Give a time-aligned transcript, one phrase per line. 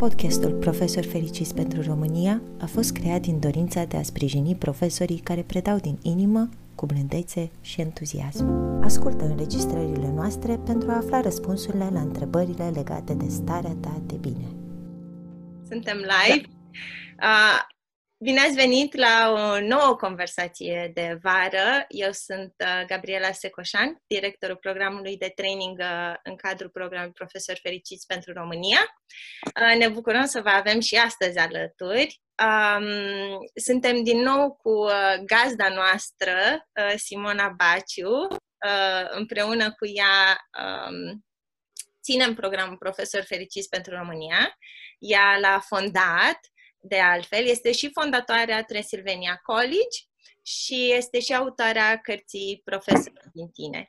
[0.00, 5.42] Podcastul Profesor Fericiți pentru România a fost creat din dorința de a sprijini profesorii care
[5.42, 8.46] predau din inimă, cu blândețe și entuziasm.
[8.82, 14.46] Ascultă înregistrările noastre pentru a afla răspunsurile la întrebările legate de starea ta de bine.
[15.68, 16.48] Suntem live.
[17.16, 17.26] Da.
[17.26, 17.79] Uh,
[18.22, 21.84] Bine ați venit la o nouă conversație de vară.
[21.88, 28.06] Eu sunt uh, Gabriela Secoșan, directorul programului de training uh, în cadrul programului Profesor Fericiți
[28.06, 28.78] pentru România.
[29.60, 32.20] Uh, ne bucurăm să vă avem și astăzi alături.
[32.42, 34.84] Um, suntem din nou cu
[35.24, 38.26] gazda noastră, Simona Baciu.
[39.10, 41.24] Împreună cu ea um,
[42.02, 44.56] ținem programul Profesor Fericiți pentru România.
[44.98, 46.40] Ea l-a fondat
[46.80, 49.98] de altfel, este și fondatoarea Transylvania College
[50.42, 53.88] și este și autoarea cărții Profesor din tine.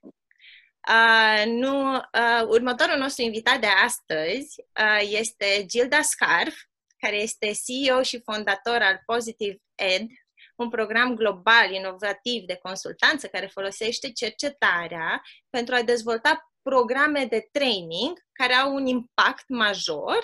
[0.89, 6.55] Uh, nu, uh, următorul nostru invitat de astăzi uh, este Gilda Scarf,
[6.97, 10.07] care este CEO și fondator al Positive Ed,
[10.55, 18.19] un program global inovativ de consultanță care folosește cercetarea pentru a dezvolta programe de training
[18.31, 20.17] care au un impact major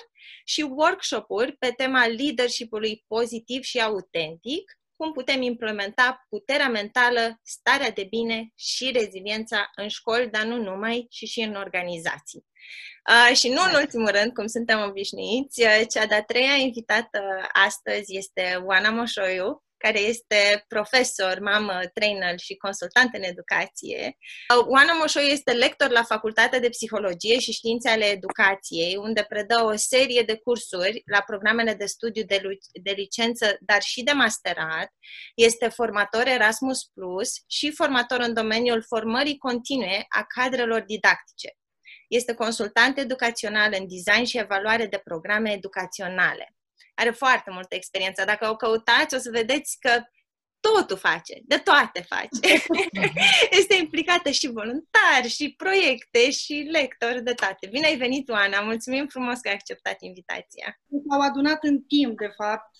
[0.45, 8.03] și workshop-uri pe tema leadership-ului pozitiv și autentic, cum putem implementa puterea mentală, starea de
[8.03, 12.45] bine și reziliența în școli, dar nu numai, și și în organizații.
[13.09, 17.21] Uh, și nu în ultimul rând, cum suntem obișnuiți, cea de-a treia invitată
[17.51, 24.17] astăzi este Oana Moșoiu, care este profesor, mamă, trainer și consultant în educație.
[24.67, 29.75] Oana Moșo este lector la Facultatea de Psihologie și Științe ale Educației, unde predă o
[29.75, 32.41] serie de cursuri la programele de studiu de,
[32.81, 34.89] de licență, dar și de masterat.
[35.35, 41.49] Este formator Erasmus Plus și formator în domeniul formării continue a cadrelor didactice.
[42.07, 46.56] Este consultant educațional în design și evaluare de programe educaționale
[46.97, 48.23] are foarte multă experiență.
[48.25, 50.03] Dacă o căutați, o să vedeți că
[50.59, 52.63] totul face, de toate face.
[53.59, 57.67] este implicată și voluntar, și proiecte, și lector, de toate.
[57.67, 58.59] Bine ai venit, Oana!
[58.61, 60.79] Mulțumim frumos că ai acceptat invitația.
[61.09, 62.75] S-au adunat în timp, de fapt,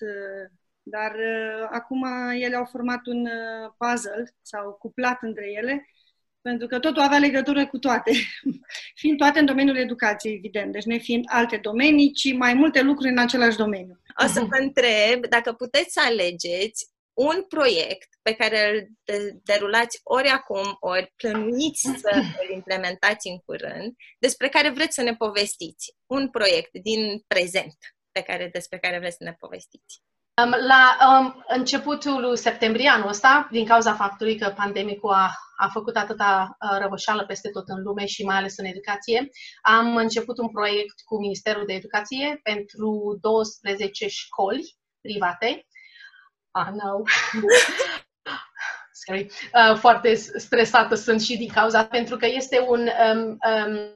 [0.81, 2.03] dar uh, acum
[2.33, 5.87] ele au format un uh, puzzle, s-au cuplat între ele
[6.47, 8.11] pentru că totul avea legătură cu toate,
[9.01, 13.11] fiind toate în domeniul educației, evident, deci ne fiind alte domenii, ci mai multe lucruri
[13.11, 13.99] în același domeniu.
[14.23, 18.87] O să vă întreb dacă puteți să alegeți un proiect pe care îl
[19.43, 25.15] derulați ori acum, ori plănuiți să îl implementați în curând, despre care vreți să ne
[25.15, 25.95] povestiți.
[26.05, 27.77] Un proiect din prezent
[28.11, 30.01] pe care, despre care vreți să ne povestiți.
[30.45, 36.57] La um, începutul septembrie anul ăsta, din cauza faptului că pandemicul a, a făcut atâta
[36.59, 39.29] uh, răvășală peste tot în lume și mai ales în educație,
[39.61, 45.65] am început un proiect cu Ministerul de Educație pentru 12 școli private.
[46.51, 47.01] Ah, no.
[48.99, 49.27] Scary.
[49.53, 53.93] Uh, foarte stresată sunt și din cauza, pentru că este un, um, um,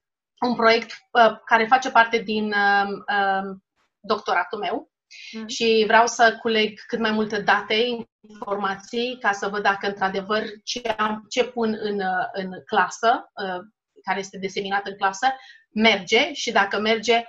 [0.48, 3.64] un proiect uh, care face parte din um, um,
[4.00, 4.91] doctoratul meu
[5.32, 5.48] Mm.
[5.48, 10.80] Și vreau să culeg cât mai multe date, informații, ca să văd dacă într-adevăr ce,
[10.80, 12.02] am, ce pun în,
[12.34, 13.64] în clasă, uh,
[14.04, 15.28] care este diseminat în clasă,
[15.74, 17.24] merge și dacă merge,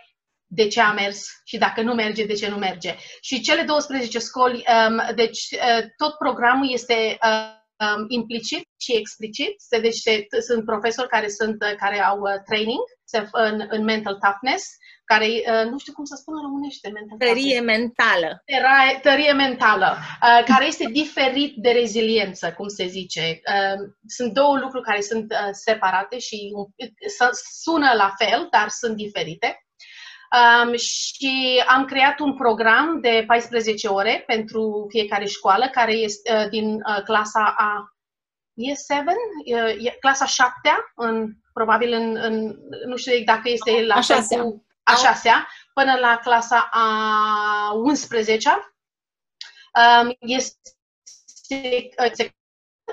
[0.46, 2.96] de ce a mers și dacă nu merge, de ce nu merge.
[3.20, 9.54] Și cele 12 școli, um, deci uh, tot programul este uh, um, implicit și explicit.
[9.80, 10.00] Deci
[10.46, 12.80] sunt profesori care, sunt, care au training
[13.32, 14.64] în, în mental toughness
[15.12, 18.42] care, uh, nu știu cum să spun în românește, mental tărie mentală.
[18.44, 23.40] Tărie, tărie mentală, uh, care este diferit de reziliență, cum se zice.
[23.54, 26.52] Uh, sunt două lucruri care sunt separate și
[27.62, 29.56] sună la fel, dar sunt diferite.
[30.32, 36.48] Um, și am creat un program de 14 ore pentru fiecare școală, care este uh,
[36.48, 37.92] din uh, clasa a
[38.54, 39.04] e 7,
[39.84, 40.52] uh, clasa 7
[40.94, 42.54] în, probabil în, în,
[42.86, 48.48] nu știu dacă este la așa cu a șasea până la clasa a 11
[49.74, 50.58] um, este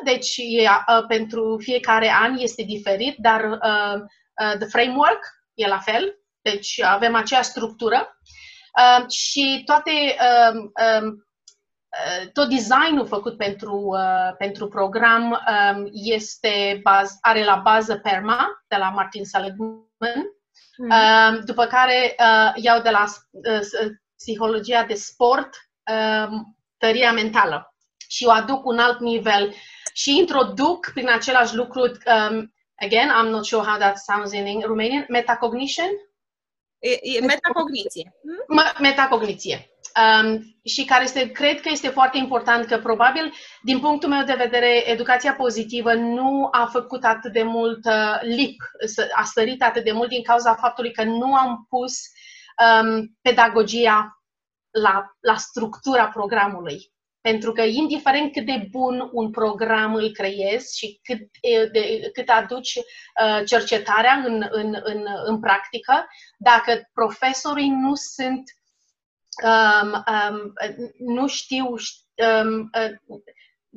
[0.03, 4.01] deci e, uh, pentru fiecare an este diferit, dar uh,
[4.43, 5.19] uh, the framework
[5.53, 8.17] e la fel, deci avem aceeași structură.
[8.79, 11.17] Uh, și toate uh, uh,
[12.33, 18.75] tot designul făcut pentru, uh, pentru program um, este baz, are la bază PERMA de
[18.75, 20.38] la Martin Seligman
[20.81, 21.45] Mm.
[21.45, 25.49] După care uh, iau de la uh, psihologia de sport
[25.91, 27.73] um, tăria mentală
[28.07, 29.53] și o aduc un alt nivel
[29.93, 35.05] și introduc prin același lucru, um, again, I'm not sure how that sounds in Romanian,
[35.07, 35.89] metacognition.
[36.79, 38.13] E, e metacogniție.
[38.79, 39.69] Metacogniție.
[39.95, 44.35] Um, și care este, cred că este foarte important că probabil, din punctul meu de
[44.37, 48.61] vedere, educația pozitivă nu a făcut atât de mult uh, lip,
[49.15, 51.93] a sărit atât de mult din cauza faptului că nu am pus
[52.81, 54.19] um, pedagogia
[54.71, 56.91] la, la structura programului.
[57.21, 61.19] Pentru că, indiferent cât de bun un program îl creezi și cât,
[61.71, 66.07] de, cât aduci uh, cercetarea în, în, în, în practică,
[66.37, 68.43] dacă profesorii nu sunt,
[69.43, 70.53] um, um,
[70.99, 73.19] nu știu, um, uh,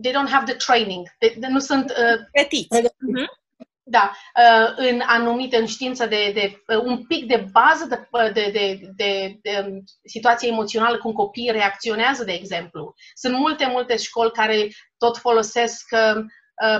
[0.02, 2.78] they don't have the training, they, nu sunt uh, pregătiți.
[2.80, 3.42] Uh-huh
[3.84, 8.32] da, uh, în anumite, în știință de, de uh, un pic de bază de, uh,
[8.32, 12.94] de, de, de, de um, situație emoțională cum copiii reacționează, de exemplu.
[13.14, 14.68] Sunt multe, multe școli care
[14.98, 15.88] tot folosesc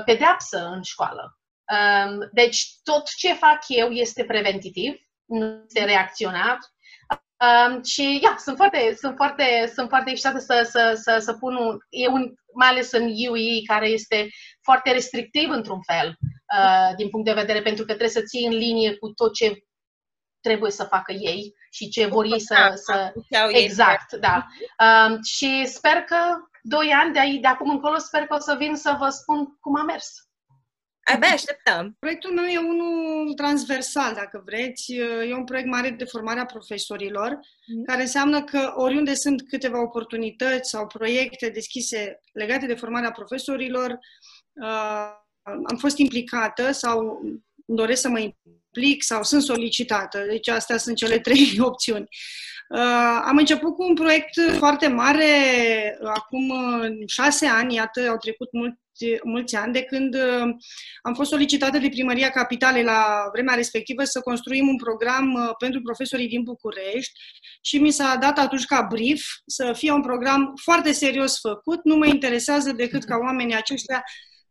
[0.04, 1.38] pedeapsă în școală.
[1.72, 4.94] Um, deci tot ce fac eu este preventitiv,
[5.24, 6.58] nu este reacționat.
[7.42, 11.56] Um, și, ia, sunt foarte, sunt foarte, sunt foarte excitată să, să, să, să pun
[11.56, 14.28] un, e un, mai ales în UE, care este
[14.62, 16.08] foarte restrictiv într-un fel,
[16.58, 19.56] uh, din punct de vedere, pentru că trebuie să ții în linie cu tot ce
[20.40, 22.54] trebuie să facă ei și ce vor ei să...
[22.54, 23.12] Da, să...
[23.48, 24.46] Exact, da.
[24.78, 26.16] Uh, și sper că
[26.62, 29.56] doi ani de, aici, de acum încolo, sper că o să vin să vă spun
[29.60, 30.31] cum a mers.
[31.04, 31.96] Abia așteptăm.
[31.98, 34.92] Proiectul meu e unul transversal, dacă vreți.
[35.28, 37.84] E un proiect mare de formare a profesorilor, mm.
[37.84, 43.98] care înseamnă că oriunde sunt câteva oportunități sau proiecte deschise legate de formarea profesorilor,
[44.52, 47.22] uh, am fost implicată sau
[47.66, 48.61] doresc să mă implic
[49.02, 50.24] sau sunt solicitată.
[50.28, 52.08] Deci astea sunt cele trei opțiuni.
[52.68, 55.28] Uh, am început cu un proiect foarte mare
[56.04, 56.52] acum
[57.06, 58.76] șase ani, iată, au trecut mult
[59.24, 60.54] mulți ani, de când uh,
[61.02, 65.80] am fost solicitată de Primăria Capitalei la vremea respectivă să construim un program uh, pentru
[65.82, 67.20] profesorii din București
[67.60, 71.84] și mi s-a dat atunci ca brief să fie un program foarte serios făcut.
[71.84, 74.04] Nu mă interesează decât ca oamenii aceștia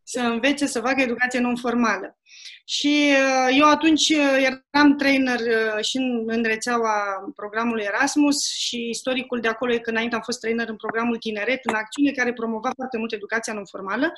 [0.04, 2.18] să învețe să facă educație non-formală.
[2.66, 5.40] Și uh, eu atunci eram trainer
[5.82, 6.94] și în, în rețeaua
[7.36, 11.60] programului Erasmus și istoricul de acolo e că înainte am fost trainer în programul Tineret
[11.66, 14.14] în acțiune care promova foarte mult educația non-formală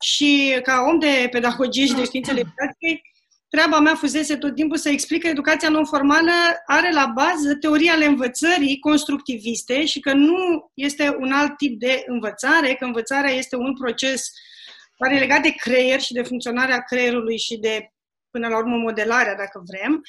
[0.00, 3.02] și ca om de pedagogie și de științele educației,
[3.48, 6.32] treaba mea fusese tot timpul să explic că educația non-formală
[6.66, 12.02] are la bază teoria ale învățării constructiviste și că nu este un alt tip de
[12.06, 14.30] învățare, că învățarea este un proces
[15.00, 17.92] care e legat de creier și de funcționarea creierului și de,
[18.30, 20.02] până la urmă, modelarea, dacă vrem.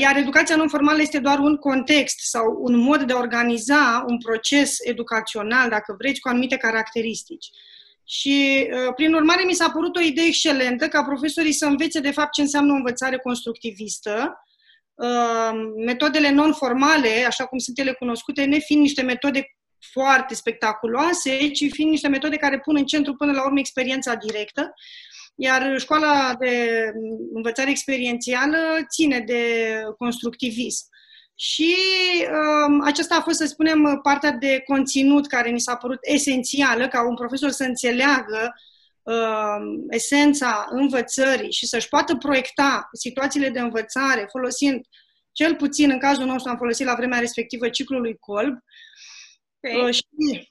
[0.00, 4.76] Iar educația non-formală este doar un context sau un mod de a organiza un proces
[4.80, 7.46] educațional, dacă vreți, cu anumite caracteristici.
[8.04, 12.10] Și, uh, prin urmare, mi s-a părut o idee excelentă ca profesorii să învețe, de
[12.10, 14.34] fapt, ce înseamnă o învățare constructivistă,
[14.94, 15.50] uh,
[15.84, 19.46] metodele non-formale, așa cum sunt ele cunoscute, ne fiind niște metode
[19.90, 24.74] foarte spectaculoase, ci fiind niște metode care pun în centru, până la urmă, experiența directă,
[25.34, 26.84] iar școala de
[27.34, 28.58] învățare experiențială
[28.88, 29.42] ține de
[29.98, 30.84] constructivism.
[31.34, 31.74] Și
[32.66, 37.06] um, aceasta a fost, să spunem, partea de conținut care mi s-a părut esențială ca
[37.06, 38.54] un profesor să înțeleagă
[39.02, 44.80] um, esența învățării și să-și poată proiecta situațiile de învățare folosind,
[45.32, 48.58] cel puțin în cazul nostru am folosit la vremea respectivă ciclul lui Kolb,
[49.62, 49.88] okay.
[49.88, 50.50] uh, și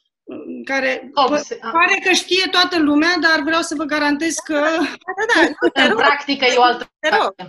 [0.64, 4.54] care Obse- pare că știe toată lumea, dar vreau să vă garantez că...
[4.54, 5.84] Da, da, da.
[5.84, 6.92] în practică e o altă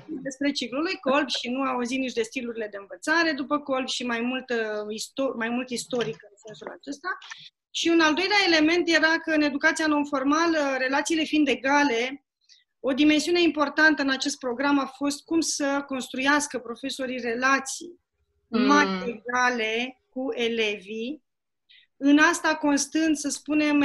[0.06, 4.06] Despre ciclul lui Colb și nu auzit nici de stilurile de învățare după Colb și
[4.06, 4.52] mai mult,
[4.90, 7.08] istor- mai mult istoric în sensul acesta.
[7.70, 12.24] Și un al doilea element era că în educația non-formală, relațiile fiind egale,
[12.80, 18.00] o dimensiune importantă în acest program a fost cum să construiască profesorii relații
[18.48, 18.66] mm.
[18.66, 21.21] mai egale cu elevii,
[22.04, 23.76] în asta constând, să spunem,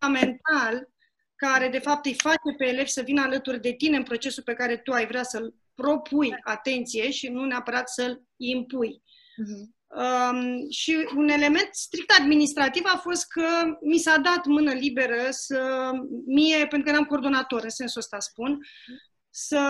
[0.00, 0.88] mental,
[1.36, 4.54] care de fapt îi face pe elevi să vină alături de tine în procesul pe
[4.54, 9.02] care tu ai vrea să-l propui atenție și nu neapărat să-l impui.
[9.02, 9.74] Uh-huh.
[9.86, 15.90] Um, și un element strict administrativ a fost că mi s-a dat mână liberă să
[16.26, 18.66] mie, pentru că eram coordonator, în sensul ăsta spun,
[19.30, 19.60] să,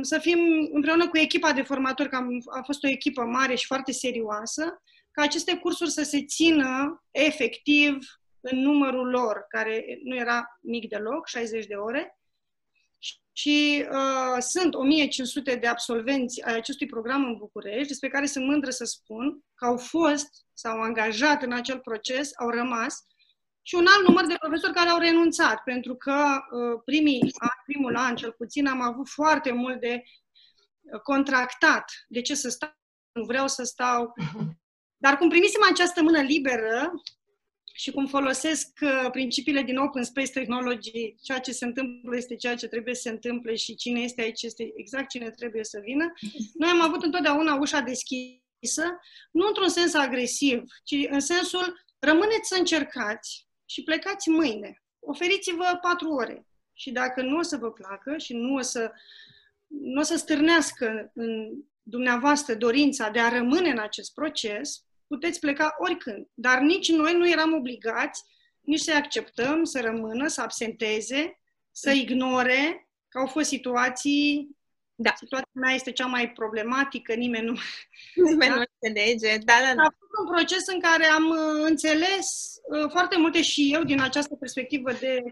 [0.00, 0.38] să fim
[0.72, 2.28] împreună cu echipa de formatori, că am,
[2.58, 4.82] a fost o echipă mare și foarte serioasă,
[5.16, 7.98] ca aceste cursuri să se țină efectiv
[8.40, 12.18] în numărul lor, care nu era mic deloc, 60 de ore.
[13.32, 18.70] Și uh, sunt 1500 de absolvenți ai acestui program în București, despre care sunt mândră
[18.70, 23.06] să spun că au fost, s-au angajat în acel proces, au rămas,
[23.62, 27.32] și un alt număr de profesori care au renunțat, pentru că uh, primii,
[27.66, 30.02] primul an, cel puțin, am avut foarte mult de
[31.02, 31.84] contractat.
[32.08, 32.70] De ce să stau?
[33.12, 34.12] Nu vreau să stau.
[35.06, 37.02] Dar cum primisem această mână liberă
[37.74, 42.54] și cum folosesc uh, principiile din Open Space Technology, ceea ce se întâmplă este ceea
[42.54, 46.12] ce trebuie să se întâmple și cine este aici este exact cine trebuie să vină,
[46.54, 52.56] noi am avut întotdeauna ușa deschisă, nu într-un sens agresiv, ci în sensul rămâneți să
[52.58, 54.82] încercați și plecați mâine.
[55.00, 56.46] Oferiți-vă patru ore.
[56.72, 58.92] Și dacă nu o să vă placă și nu o să,
[59.66, 61.50] nu o să stârnească în
[61.82, 66.26] dumneavoastră dorința de a rămâne în acest proces, puteți pleca oricând.
[66.34, 68.24] Dar nici noi nu eram obligați
[68.60, 74.55] nici să acceptăm, să rămână, să absenteze, să ignore că au fost situații
[74.98, 75.12] da.
[75.16, 77.54] Situația mea este cea mai problematică, nimeni nu...
[78.30, 78.54] Nimeni da?
[78.54, 79.38] nu înțelege.
[79.44, 79.82] Da, da, da.
[79.82, 84.00] A fost un proces în care am uh, înțeles uh, foarte multe și eu din
[84.00, 85.22] această perspectivă de,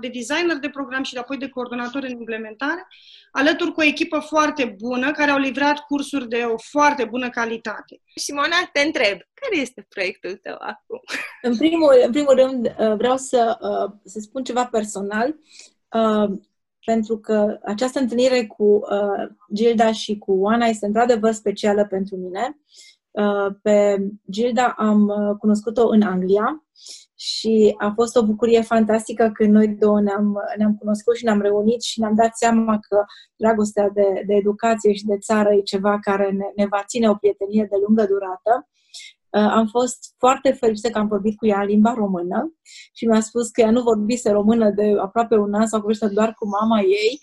[0.00, 2.86] de designer de program și de apoi de coordonator în implementare,
[3.30, 8.00] alături cu o echipă foarte bună, care au livrat cursuri de o foarte bună calitate.
[8.14, 11.00] Simona, te întreb, care este proiectul tău acum?
[11.42, 13.58] În primul, în primul rând, uh, vreau să,
[14.04, 15.36] să spun ceva personal
[16.84, 22.58] pentru că această întâlnire cu uh, Gilda și cu Oana este într-adevăr specială pentru mine.
[23.10, 23.96] Uh, pe
[24.30, 26.64] Gilda am uh, cunoscut-o în Anglia
[27.14, 31.82] și a fost o bucurie fantastică când noi două ne-am, ne-am cunoscut și ne-am reunit
[31.82, 33.04] și ne-am dat seama că
[33.36, 37.14] dragostea de, de educație și de țară e ceva care ne, ne va ține o
[37.14, 38.68] prietenie de lungă durată.
[39.30, 42.54] Uh, am fost foarte fericită că am vorbit cu ea în limba română
[42.92, 46.34] și mi-a spus că ea nu vorbise română de aproape un an sau vorbește doar
[46.34, 47.20] cu mama ei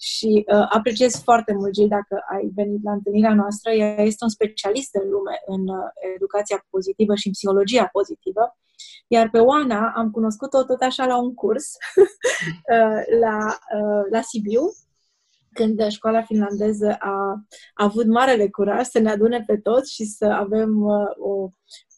[0.00, 3.70] și uh, apreciez foarte mult, Gil, dacă ai venit la întâlnirea noastră.
[3.72, 8.58] Ea este un specialist în lume în uh, educația pozitivă și în psihologia pozitivă.
[9.06, 11.72] Iar pe Oana am cunoscut-o tot așa la un curs
[12.74, 13.38] uh, la,
[13.78, 14.62] uh, la Sibiu
[15.56, 17.44] când școala finlandeză a,
[17.74, 21.50] a avut marele curaj să ne adune pe toți și să avem uh, o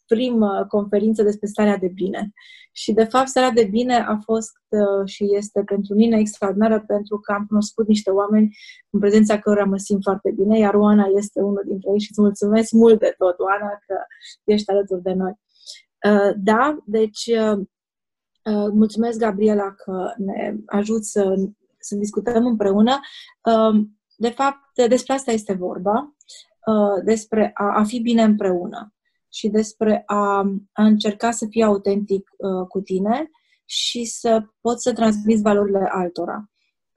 [0.07, 2.31] primă conferință despre starea de bine.
[2.71, 7.19] Și, de fapt, starea de bine a fost uh, și este pentru mine extraordinară pentru
[7.19, 8.57] că am cunoscut niște oameni
[8.89, 12.21] în prezența cărora mă simt foarte bine, iar Oana este unul dintre ei și îți
[12.21, 13.95] mulțumesc mult de tot, Oana, că
[14.43, 15.33] ești alături de noi.
[16.07, 17.57] Uh, da, deci uh,
[18.43, 21.35] uh mulțumesc, Gabriela, că ne ajut să
[21.79, 22.99] să discutăm împreună.
[23.43, 26.15] Um, de fapt, despre asta este vorba,
[26.65, 28.93] uh, despre a, a fi bine împreună
[29.31, 30.37] și despre a,
[30.71, 33.29] a încerca să fii autentic uh, cu tine
[33.65, 36.49] și să poți să transmiți valorile altora.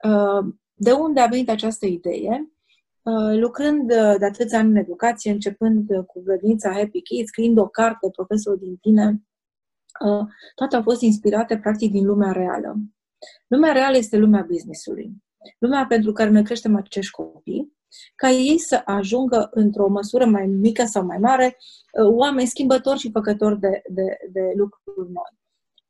[0.03, 2.47] Uh, de unde a venit această idee?
[3.39, 8.59] Lucrând de atâția ani în educație, începând cu grădinița Happy Kids, scriind o carte, profesorul
[8.59, 9.23] din tine,
[10.55, 12.75] toate au fost inspirate practic din lumea reală.
[13.47, 15.11] Lumea reală este lumea businessului.
[15.59, 17.73] Lumea pentru care noi creștem acești copii,
[18.15, 23.11] ca ei să ajungă într-o măsură mai mică sau mai mare uh, oameni schimbători și
[23.11, 25.41] făcători de, de, de lucruri noi.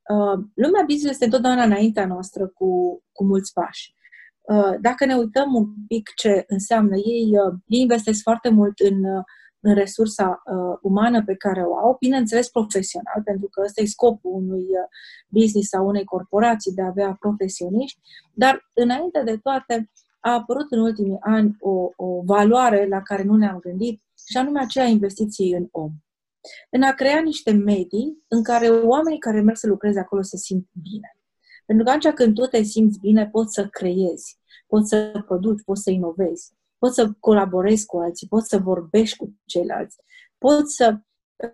[0.10, 3.94] Uh, lumea business este întotdeauna înaintea noastră cu, cu mulți pași.
[4.42, 7.32] Uh, dacă ne uităm un pic ce înseamnă ei,
[7.66, 9.04] ei investesc foarte mult în
[9.64, 14.32] în resursa uh, umană pe care o au, bineînțeles profesional, pentru că ăsta e scopul
[14.34, 14.88] unui uh,
[15.28, 18.00] business sau unei corporații de a avea profesioniști,
[18.34, 23.36] dar înainte de toate a apărut în ultimii ani o, o valoare la care nu
[23.36, 25.92] ne-am gândit și anume aceea investiției în om.
[26.70, 30.68] În a crea niște medii în care oamenii care merg să lucreze acolo se simt
[30.82, 31.18] bine.
[31.66, 35.84] Pentru că atunci când tu te simți bine, poți să creezi, poți să produci, poți
[35.84, 36.54] să inovezi
[36.84, 39.98] poți să colaborezi cu alții, poți să vorbești cu ceilalți,
[40.38, 40.98] poți să,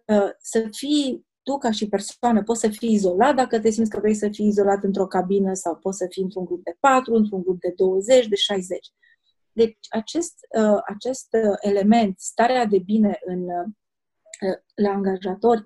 [0.06, 4.00] uh, să fii tu ca și persoană, poți să fii izolat dacă te simți că
[4.00, 7.42] vrei să fii izolat într-o cabină sau poți să fii într-un grup de 4, într-un
[7.42, 8.88] grup de 20, de 60.
[9.52, 13.46] Deci acest, uh, acest uh, element, starea de bine în,
[14.76, 15.64] la angajatori,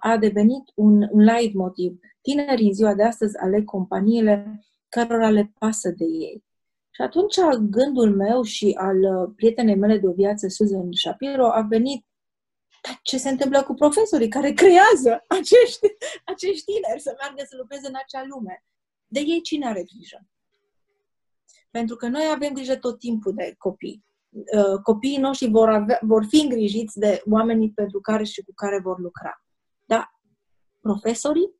[0.00, 1.98] a devenit un, un light motiv.
[2.20, 6.47] Tinerii în ziua de astăzi aleg companiile cărora le pasă de ei.
[6.98, 7.36] Și atunci
[7.70, 12.06] gândul meu și al uh, prietenei mele de o viață, Susan Shapiro, a venit
[12.82, 15.86] dar ce se întâmplă cu profesorii care creează acești,
[16.32, 18.64] acești tineri să meargă să lucreze în acea lume?
[19.06, 20.26] De ei cine are grijă?
[21.70, 24.04] Pentru că noi avem grijă tot timpul de copii.
[24.30, 28.80] Uh, copiii noștri vor, avea, vor fi îngrijiți de oamenii pentru care și cu care
[28.80, 29.42] vor lucra.
[29.84, 30.20] Dar
[30.80, 31.54] profesorii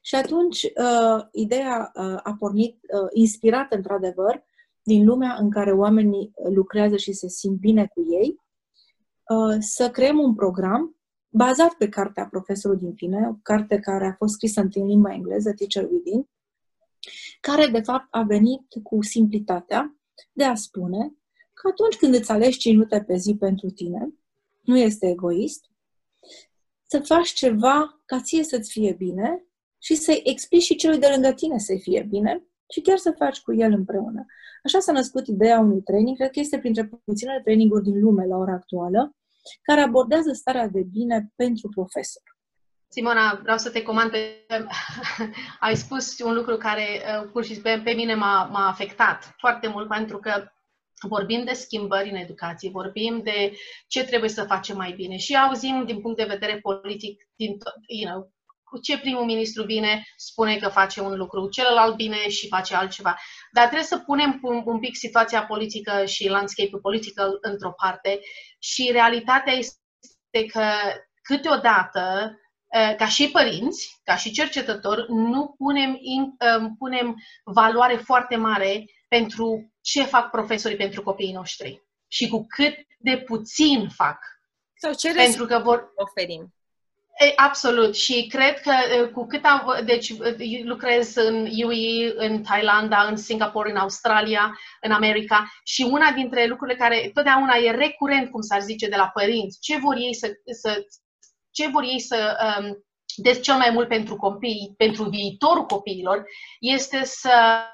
[0.00, 4.44] și atunci, uh, ideea uh, a pornit, uh, inspirată într-adevăr,
[4.82, 8.40] din lumea în care oamenii lucrează și se simt bine cu ei,
[9.28, 10.96] uh, să creăm un program
[11.28, 15.52] bazat pe cartea profesorului din fine, o carte care a fost scrisă în limba engleză,
[15.52, 16.28] Teacher Within,
[17.40, 19.96] care de fapt a venit cu simplitatea
[20.32, 21.14] de a spune
[21.52, 24.14] că atunci când îți alegi 5 minute pe zi pentru tine,
[24.60, 25.64] nu este egoist,
[26.86, 29.44] să faci ceva ca ție să-ți fie bine
[29.80, 33.40] și să-i explici și celui de lângă tine să-i fie bine și chiar să faci
[33.40, 34.26] cu el împreună.
[34.64, 38.36] Așa s-a născut ideea unui training, cred că este printre puținele traininguri din lume la
[38.36, 39.16] ora actuală,
[39.62, 42.22] care abordează starea de bine pentru profesor.
[42.88, 44.46] Simona, vreau să te comand pe...
[45.60, 49.68] Ai spus un lucru care uh, pur și pe, pe mine m-a, m-a afectat foarte
[49.68, 50.52] mult pentru că
[51.08, 53.52] vorbim de schimbări în educație, vorbim de
[53.86, 57.56] ce trebuie să facem mai bine și auzim din punct de vedere politic, din,
[57.86, 58.32] you know,
[58.70, 63.16] cu ce primul ministru vine, spune că face un lucru, celălalt vine și face altceva.
[63.52, 68.20] Dar trebuie să punem un, un pic situația politică și landscape-ul political într-o parte
[68.58, 70.72] și realitatea este că
[71.22, 72.34] câteodată
[72.70, 76.36] Eh, ca și părinți, ca și cercetători, nu punem, in,
[76.78, 83.18] punem valoare foarte mare pentru ce fac profesorii pentru copiii noștri și cu cât de
[83.18, 84.18] puțin fac.
[84.74, 86.54] Sau ce pentru că vor oferim.
[87.22, 87.96] E, absolut.
[87.96, 88.72] Și cred că
[89.12, 89.82] cu cât am...
[89.84, 90.12] Deci
[90.64, 96.76] lucrez în UAE, în Thailanda, în Singapore, în Australia, în America și una dintre lucrurile
[96.76, 100.86] care totdeauna e recurent, cum s-ar zice, de la părinți, ce vor ei să, să
[101.50, 102.84] ce vor ei să um,
[103.16, 106.24] des cel mai mult pentru copii, pentru viitorul copiilor,
[106.60, 107.64] este să,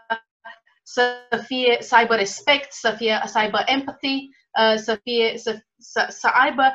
[0.82, 1.02] să
[1.46, 4.28] fie, să aibă respect, să, fie, să aibă empathy,
[4.60, 6.74] uh, să, fie, să, să, să aibă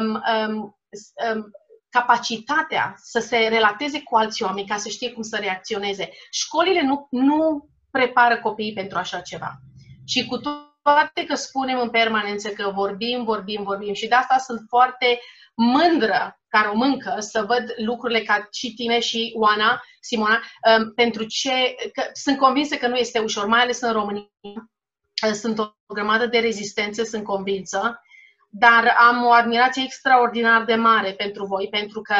[0.00, 0.78] um, um,
[1.32, 1.50] um,
[1.90, 6.10] capacitatea să se relateze cu alți oameni ca să știe cum să reacționeze.
[6.30, 9.52] Școlile nu, nu prepară copiii pentru așa ceva.
[10.06, 14.60] Și cu toate că spunem în permanență că vorbim, vorbim, vorbim și de asta sunt
[14.68, 15.20] foarte
[15.54, 20.40] mândră ca româncă să văd lucrurile ca și tine și Oana, Simona,
[20.78, 24.28] um, pentru ce că sunt convinsă că nu este ușor, mai ales în România.
[25.26, 28.00] Uh, sunt o grămadă de rezistențe, sunt convinsă,
[28.48, 32.14] dar am o admirație extraordinar de mare pentru voi, pentru că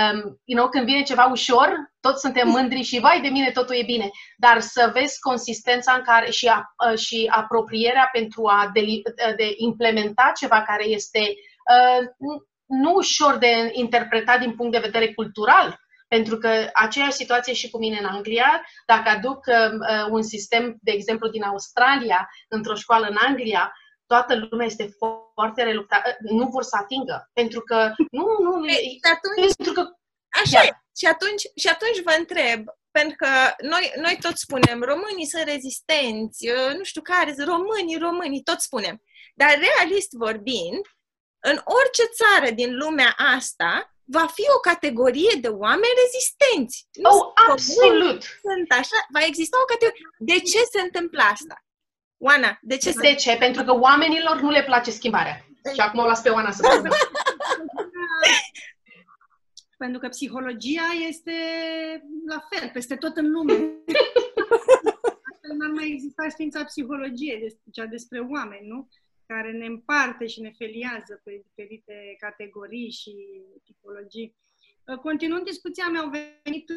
[0.00, 3.74] um, you know, când vine ceva ușor, toți suntem mândri și vai de mine, totul
[3.74, 4.10] e bine.
[4.36, 8.80] Dar să vezi consistența în care și, a, uh, și apropierea pentru a de,
[9.36, 12.06] de implementa ceva care este uh,
[12.66, 17.78] nu ușor de interpretat din punct de vedere cultural, pentru că aceeași situație și cu
[17.78, 23.16] mine în Anglia, dacă aduc uh, un sistem, de exemplu, din Australia, într-o școală în
[23.28, 23.72] Anglia,
[24.12, 24.86] toată lumea este
[25.34, 27.78] foarte reluctată, nu vor să atingă, pentru că
[28.18, 28.78] nu, nu, e,
[29.16, 29.82] atunci, pentru că
[30.42, 30.76] Așa, yeah.
[31.00, 32.60] și atunci, și atunci vă întreb,
[32.98, 33.30] pentru că
[33.72, 38.96] noi, noi tot spunem, românii sunt rezistenți, uh, nu știu care, românii, românii, tot spunem.
[39.34, 40.82] Dar realist vorbind,
[41.50, 43.70] în orice țară din lumea asta
[44.16, 46.76] va fi o categorie de oameni rezistenți.
[47.04, 48.20] Nu oh, absolut!
[48.46, 50.06] Sunt așa, va exista o categorie.
[50.18, 51.56] De ce se întâmplă asta?
[52.24, 52.92] Oana, de ce?
[52.92, 53.36] De ce?
[53.36, 55.44] Pentru că oamenilor nu le place schimbarea.
[55.74, 57.10] Și acum o las pe Oana să vorbească.
[59.82, 61.32] Pentru că psihologia este
[62.26, 63.52] la fel, peste tot în lume.
[65.32, 68.88] Astfel n-ar mai exista știința psihologiei, cea despre oameni, nu?
[69.26, 73.14] care ne împarte și ne feliază pe diferite categorii și
[73.64, 74.36] tipologii.
[74.86, 76.76] Uh, continuând discuția, mi-au venit uh,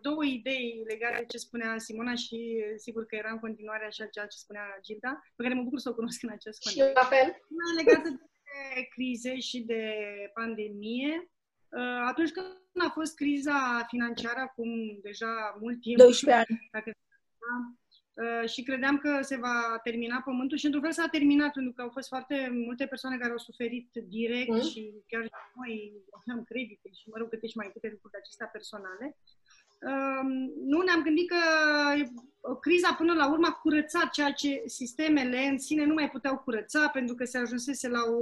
[0.00, 4.06] două idei legate de ce spunea Simona și uh, sigur că era în continuare așa
[4.06, 6.88] ceea ce spunea Gilda, pe care mă bucur să o cunosc în acest context.
[6.88, 7.28] Și la fel.
[7.76, 9.82] Legată de crize și de
[10.34, 11.28] pandemie.
[12.06, 12.46] Atunci când
[12.88, 14.70] a fost criza financiară, acum
[15.02, 16.68] deja mult timp, 12 ani.
[16.72, 16.90] Dacă,
[17.44, 17.64] Uh,
[18.46, 21.90] și credeam că se va termina pământul și într-un fel s-a terminat pentru că au
[21.92, 24.62] fost foarte multe persoane care au suferit direct mm.
[24.62, 25.92] și chiar noi
[26.26, 29.16] am credite și mă rog câte și mai câte lucruri acestea personale.
[29.90, 30.28] Um,
[30.66, 31.36] nu ne-am gândit că
[32.60, 36.88] criza până la urmă a curățat ceea ce sistemele în sine nu mai puteau curăța
[36.88, 38.16] pentru că se ajunsese la o,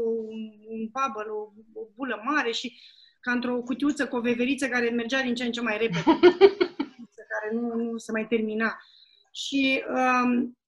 [0.68, 1.40] un bubble, o,
[1.80, 2.78] o bulă mare și
[3.20, 6.02] ca într-o cutiuță cu o veveriță care mergea din ce în ce mai repede,
[7.32, 8.78] care nu, nu se mai termina.
[9.32, 10.58] Și um,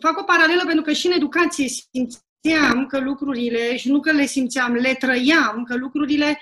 [0.00, 4.26] fac o paralelă pentru că și în educație simțeam că lucrurile, și nu că le
[4.26, 6.40] simțeam, le trăiam, că lucrurile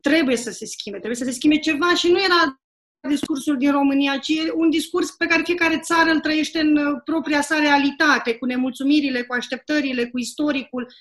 [0.00, 2.62] trebuie să se schimbe, trebuie să se schimbe ceva și nu era
[3.08, 7.40] discursul din România, ci un discurs pe care fiecare țară îl trăiește în uh, propria
[7.40, 10.92] sa realitate, cu nemulțumirile, cu așteptările, cu istoricul.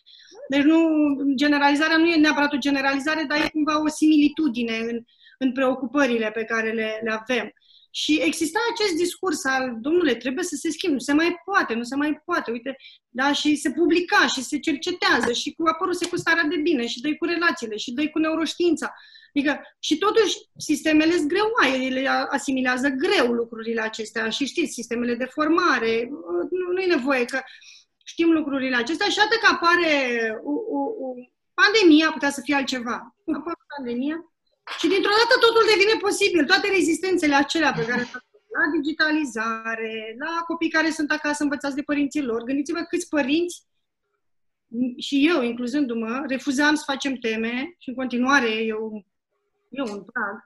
[0.49, 0.79] Deci nu,
[1.35, 5.03] generalizarea nu e neapărat o generalizare, dar e cumva o similitudine în,
[5.37, 7.53] în preocupările pe care le, le avem.
[7.91, 11.84] Și exista acest discurs al, domnule, trebuie să se schimbe, nu se mai poate, nu
[11.84, 12.75] se mai poate, uite,
[13.10, 17.01] da, și se publica și se cercetează și cu apăruse cu starea de bine și
[17.01, 18.93] doi cu relațiile și doi cu neuroștiința.
[19.36, 25.25] Adică, și totuși, sistemele sunt greoaie, ele asimilează greu lucrurile acestea și știți, sistemele de
[25.25, 26.10] formare,
[26.49, 27.39] nu, nu e nevoie că
[28.04, 29.93] știm lucrurile acestea și atât că apare
[30.43, 31.13] o, o, o
[31.54, 33.15] pandemia, putea să fie altceva.
[33.34, 34.31] Apare pandemia
[34.79, 36.45] și dintr-o dată totul devine posibil.
[36.45, 38.03] Toate rezistențele acelea pe care
[38.57, 42.43] la digitalizare, la copii care sunt acasă învățați de părinții lor.
[42.43, 43.63] Gândiți-vă câți părinți
[44.97, 49.05] și eu, incluzându-mă, refuzam să facem teme și în continuare eu,
[49.69, 50.45] eu un prag,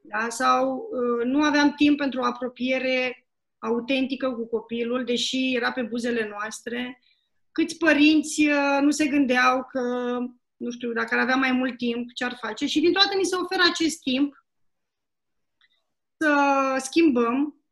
[0.00, 0.28] da?
[0.28, 3.26] sau uh, nu aveam timp pentru o apropiere
[3.58, 7.00] autentică cu copilul, deși era pe buzele noastre.
[7.52, 9.80] Câți părinți uh, nu se gândeau că,
[10.60, 12.66] nu știu, dacă ar avea mai mult timp, ce ar face.
[12.66, 14.44] Și din toate ni se oferă acest timp
[16.16, 17.62] să schimbăm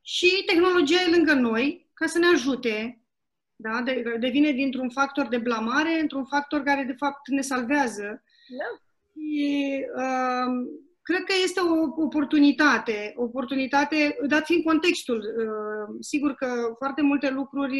[0.00, 3.00] și tehnologia e lângă noi ca să ne ajute.
[3.56, 3.82] Da?
[3.82, 8.22] De, devine dintr-un factor de blamare într-un factor care, de fapt, ne salvează.
[8.58, 8.64] Da.
[9.12, 15.18] Și, uh, cred că este o oportunitate, oportunitate, dat fiind contextul.
[15.18, 17.78] Uh, sigur că foarte multe lucruri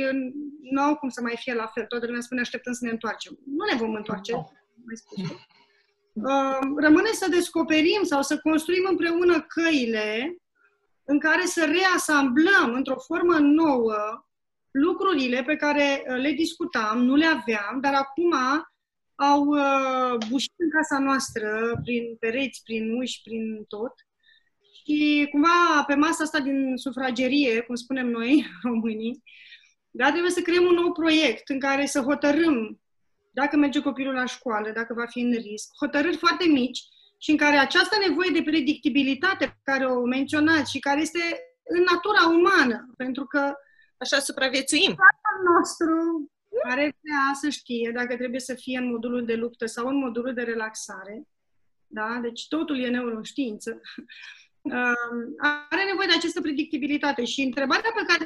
[0.61, 1.85] nu au cum să mai fie la fel.
[1.85, 3.39] Toată lumea spune așteptăm să ne întoarcem.
[3.45, 4.33] Nu ne vom întoarce,
[4.87, 5.19] mai spus
[6.13, 10.37] uh, Rămâne să descoperim sau să construim împreună căile
[11.05, 14.27] în care să reasamblăm într-o formă nouă
[14.71, 18.35] lucrurile pe care uh, le discutam, nu le aveam, dar acum
[19.15, 23.95] au uh, bușit în casa noastră, prin pereți, prin uși, prin tot.
[24.85, 29.23] Și cumva pe masa asta din sufragerie, cum spunem noi, românii,
[29.91, 32.81] da, trebuie să creăm un nou proiect în care să hotărâm
[33.31, 36.81] dacă merge copilul la școală, dacă va fi în risc, hotărâri foarte mici
[37.19, 41.23] și în care această nevoie de predictibilitate pe care o menționați și care este
[41.65, 43.55] în natura umană, pentru că
[43.97, 44.95] așa supraviețuim.
[45.55, 45.93] nostru
[46.69, 50.35] care vrea să știe dacă trebuie să fie în modulul de luptă sau în modulul
[50.35, 51.29] de relaxare,
[51.87, 52.19] da?
[52.23, 53.81] deci totul e neuroștiință,
[55.71, 58.25] are nevoie de această predictibilitate și întrebarea pe care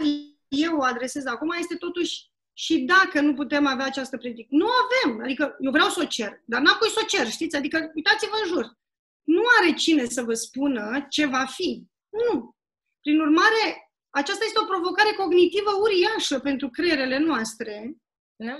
[0.48, 4.58] eu o adresez acum este totuși și dacă nu putem avea această predicție.
[4.58, 7.56] Nu avem, adică eu vreau să o cer, dar n-am cui să o cer, știți?
[7.56, 8.76] Adică uitați-vă în jur.
[9.22, 11.82] Nu are cine să vă spună ce va fi.
[12.08, 12.54] Nu.
[13.00, 17.96] Prin urmare, aceasta este o provocare cognitivă uriașă pentru creierele noastre,
[18.36, 18.58] da?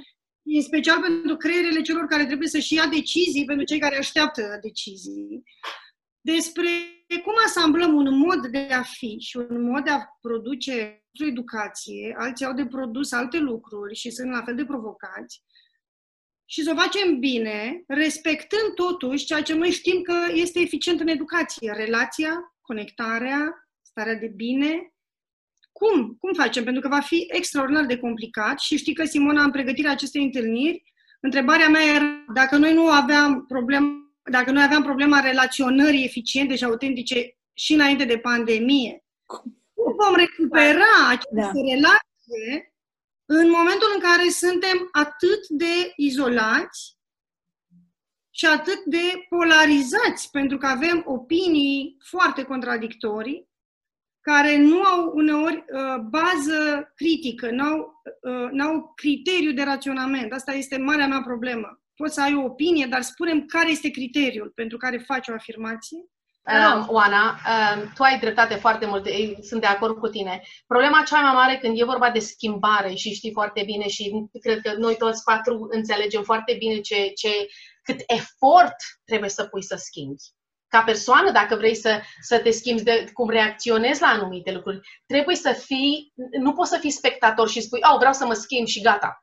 [0.54, 5.42] în special pentru creierele celor care trebuie să-și ia decizii, pentru cei care așteaptă decizii,
[6.20, 6.68] despre
[7.22, 12.46] cum asamblăm un mod de a fi și un mod de a produce educație, alții
[12.46, 15.42] au de produs alte lucruri și sunt la fel de provocați,
[16.48, 21.08] și să o facem bine, respectând totuși ceea ce noi știm că este eficient în
[21.08, 24.94] educație, relația, conectarea, starea de bine,
[25.78, 26.16] cum?
[26.20, 26.64] Cum facem?
[26.64, 30.82] Pentru că va fi extraordinar de complicat și știi că, Simona, în pregătirea acestei întâlniri,
[31.20, 36.64] întrebarea mea era dacă noi nu aveam problem, dacă noi aveam problema relaționării eficiente și
[36.64, 41.50] autentice și înainte de pandemie, cum vom recupera această da.
[41.52, 42.74] relație
[43.24, 46.96] în momentul în care suntem atât de izolați
[48.30, 53.48] și atât de polarizați, pentru că avem opinii foarte contradictorii,
[54.32, 60.32] care nu au uneori uh, bază critică, nu au, uh, n-au criteriu de raționament.
[60.32, 61.80] Asta este marea mea problemă.
[61.96, 65.98] Poți să ai o opinie, dar spunem care este criteriul pentru care faci o afirmație.
[65.98, 69.06] Um, Oana, um, tu ai dreptate foarte mult,
[69.42, 70.42] sunt de acord cu tine.
[70.66, 74.60] Problema cea mai mare când e vorba de schimbare și știi foarte bine și cred
[74.60, 77.30] că noi toți patru înțelegem foarte bine ce, ce,
[77.82, 80.22] cât efort trebuie să pui să schimbi
[80.68, 85.36] ca persoană, dacă vrei să, să te schimbi de cum reacționezi la anumite lucruri, trebuie
[85.36, 88.80] să fii, nu poți să fii spectator și spui, oh, vreau să mă schimb și
[88.80, 89.20] gata.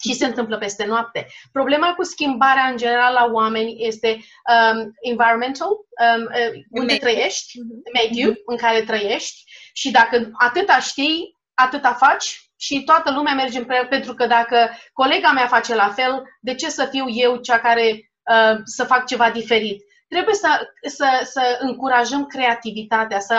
[0.00, 1.26] Și se întâmplă peste noapte.
[1.52, 7.08] Problema cu schimbarea în general la oameni este um, environmental, um, uh, unde mediu.
[7.08, 7.82] trăiești, mhm.
[8.02, 8.44] mediu mm-hmm.
[8.46, 14.14] în care trăiești și dacă atâta știi, atâta faci și toată lumea merge împreună, pentru
[14.14, 18.58] că dacă colega mea face la fel, de ce să fiu eu cea care uh,
[18.64, 19.82] să fac ceva diferit?
[20.14, 23.36] Trebuie să, să, să încurajăm creativitatea, să,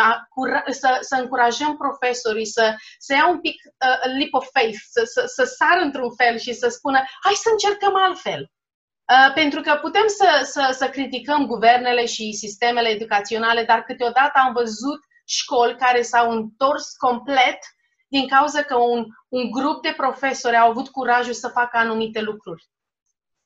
[0.69, 5.01] să, să încurajăm profesorii să, să ia un pic uh, a leap of faith, să,
[5.05, 8.41] să, să sară într-un fel și să spună hai să încercăm altfel.
[8.41, 14.53] Uh, pentru că putem să, să, să criticăm guvernele și sistemele educaționale, dar câteodată am
[14.53, 17.59] văzut școli care s-au întors complet
[18.07, 22.69] din cauza că un, un grup de profesori au avut curajul să facă anumite lucruri.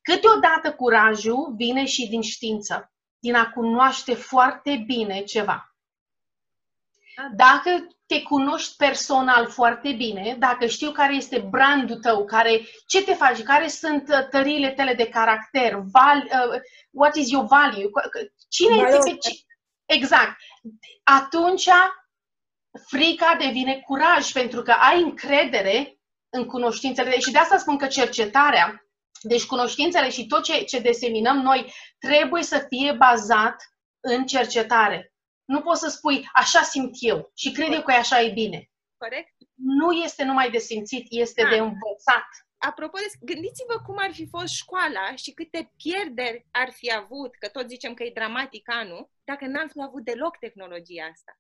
[0.02, 5.74] Câteodată curajul vine și din știință din a cunoaște foarte bine ceva.
[7.36, 13.14] Dacă te cunoști personal foarte bine, dacă știu care este brandul tău, care, ce te
[13.14, 16.60] faci, care sunt uh, tăriile tale de caracter, val, uh,
[16.92, 17.90] what is your value,
[18.50, 19.30] cine este pe
[19.86, 20.36] Exact.
[21.04, 21.70] Atunci
[22.88, 27.20] frica devine curaj pentru că ai încredere în cunoștințele.
[27.20, 28.89] Și de asta spun că cercetarea,
[29.22, 33.56] deci cunoștințele și tot ce, ce deseminăm noi, trebuie să fie bazat
[34.00, 35.14] în cercetare.
[35.46, 38.70] Nu poți să spui, așa simt eu și cred eu că așa e bine.
[38.98, 39.34] Corect?
[39.56, 41.50] Nu este numai de simțit, este da.
[41.50, 42.28] de învățat.
[42.58, 47.48] Apropo, de, gândiți-vă cum ar fi fost școala și câte pierderi ar fi avut, că
[47.48, 51.40] tot zicem că e dramatic anul, dacă n-am fi avut deloc tehnologia asta.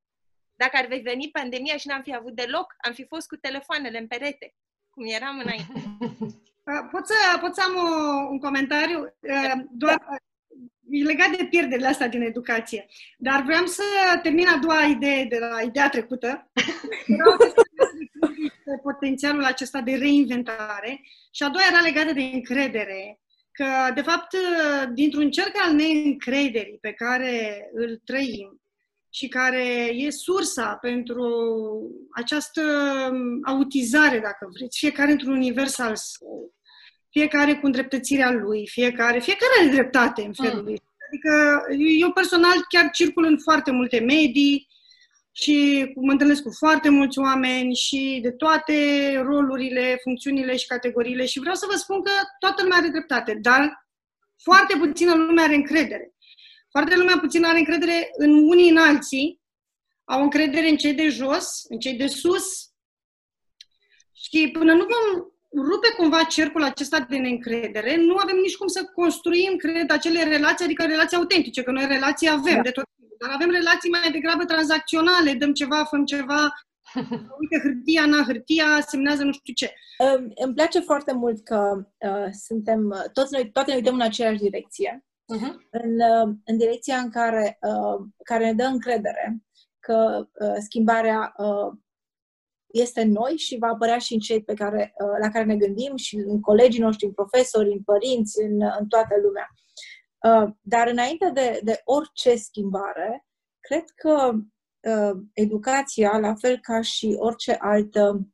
[0.55, 4.07] Dacă ar veni pandemia și n-am fi avut deloc, am fi fost cu telefoanele în
[4.07, 4.55] perete,
[4.89, 5.73] cum eram înainte.
[6.91, 9.13] Pot să, pot să am o, un comentariu?
[9.71, 9.97] Doar
[10.89, 12.85] e legat de pierderile astea din educație.
[13.17, 13.83] Dar vreau să
[14.21, 16.51] termin a doua idee de la ideea trecută.
[18.83, 21.01] potențialul acesta de reinventare
[21.31, 23.19] și a doua era legată de încredere.
[23.51, 24.35] Că, de fapt,
[24.93, 28.61] dintr-un cerc al neîncrederii pe care îl trăim
[29.09, 31.25] și care e sursa pentru
[32.11, 32.61] această
[33.43, 36.53] autizare, dacă vreți, fiecare într-un univers al său,
[37.09, 40.63] fiecare cu îndreptățirea lui, fiecare, fiecare are dreptate în felul mm.
[40.63, 40.81] lui.
[41.07, 41.63] Adică
[41.99, 44.67] eu personal chiar circul în foarte multe medii
[45.31, 48.75] și mă întâlnesc cu foarte mulți oameni și de toate
[49.23, 53.87] rolurile, funcțiunile și categoriile și vreau să vă spun că toată lumea are dreptate, dar
[54.43, 56.13] foarte puțină lume are încredere.
[56.71, 59.41] Foarte lumea puțin are încredere în unii în alții,
[60.03, 62.69] au încredere în cei de jos, în cei de sus
[64.11, 68.91] și până nu vom rupe cumva cercul acesta de neîncredere, nu avem nici cum să
[68.95, 72.61] construim, cred, acele relații, adică relații autentice, că noi relații avem da.
[72.61, 76.53] de tot timpul, dar avem relații mai degrabă tranzacționale, dăm ceva, făm ceva,
[77.41, 79.73] uite hârtia, na hârtia, semnează nu știu ce.
[80.35, 85.05] Îmi place foarte mult că uh, suntem, toți noi, toate ne uităm în aceeași direcție,
[85.35, 85.53] uh-huh.
[85.69, 89.43] în, uh, în direcția în care, uh, care ne dă încredere
[89.79, 91.73] că uh, schimbarea uh,
[92.71, 95.55] este în noi și va apărea și în cei pe care, uh, la care ne
[95.55, 99.47] gândim și în colegii noștri, în profesori, în părinți, în, în toată lumea.
[100.23, 103.25] Uh, dar înainte de, de orice schimbare,
[103.59, 104.31] cred că
[104.89, 108.27] uh, educația, la fel ca și orice altă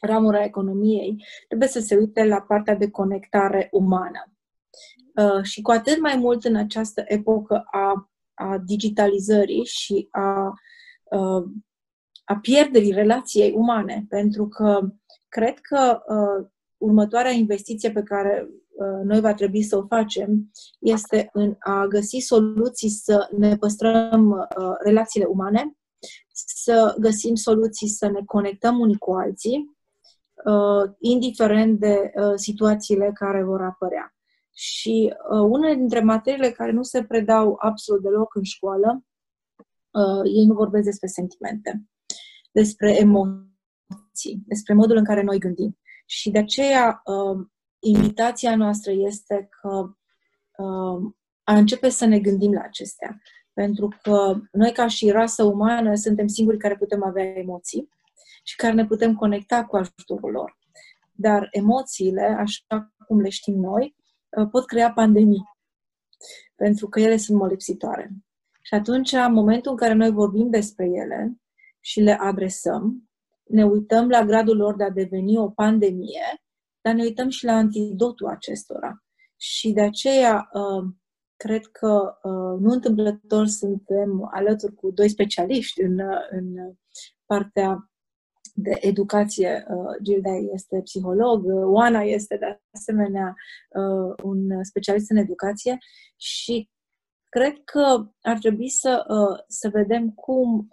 [0.00, 4.26] ramură a economiei, trebuie să se uite la partea de conectare umană.
[5.42, 10.52] Și cu atât mai mult în această epocă a, a digitalizării și a
[12.32, 14.80] a pierderii relației umane, pentru că
[15.28, 21.28] cred că uh, următoarea investiție pe care uh, noi va trebui să o facem este
[21.32, 25.76] în a găsi soluții să ne păstrăm uh, relațiile umane,
[26.32, 29.76] să găsim soluții să ne conectăm unii cu alții,
[30.44, 34.14] uh, indiferent de uh, situațiile care vor apărea.
[34.54, 39.04] Și uh, unele dintre materiile care nu se predau absolut deloc în școală,
[39.90, 41.86] uh, ei nu vorbesc despre sentimente
[42.52, 45.78] despre emoții, despre modul în care noi gândim.
[46.06, 47.46] Și de aceea uh,
[47.78, 49.96] invitația noastră este că
[50.64, 51.12] uh,
[51.42, 53.20] a începe să ne gândim la acestea.
[53.52, 57.88] Pentru că noi, ca și rasă umană, suntem singuri care putem avea emoții
[58.42, 60.58] și care ne putem conecta cu ajutorul lor.
[61.12, 63.96] Dar emoțiile, așa cum le știm noi,
[64.28, 65.42] uh, pot crea pandemii.
[66.54, 68.10] Pentru că ele sunt molipsitoare.
[68.62, 71.41] Și atunci, în momentul în care noi vorbim despre ele,
[71.84, 73.10] și le adresăm,
[73.48, 76.42] ne uităm la gradul lor de a deveni o pandemie,
[76.80, 79.02] dar ne uităm și la antidotul acestora.
[79.36, 80.92] Și de aceea uh,
[81.36, 85.98] cred că uh, nu întâmplător suntem alături cu doi specialiști în,
[86.30, 86.74] în
[87.26, 87.90] partea
[88.54, 89.66] de educație.
[89.68, 93.34] Uh, Gilda este psiholog, Oana este de asemenea
[94.22, 95.78] un specialist în educație
[96.16, 96.68] și
[97.28, 99.04] cred că ar trebui să,
[99.48, 100.68] să vedem cum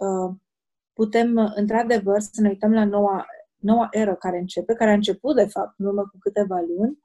[0.99, 3.25] putem, uh, într-adevăr, să ne uităm la noua,
[3.57, 7.03] noua eră care începe, care a început, de fapt, în urmă cu câteva luni,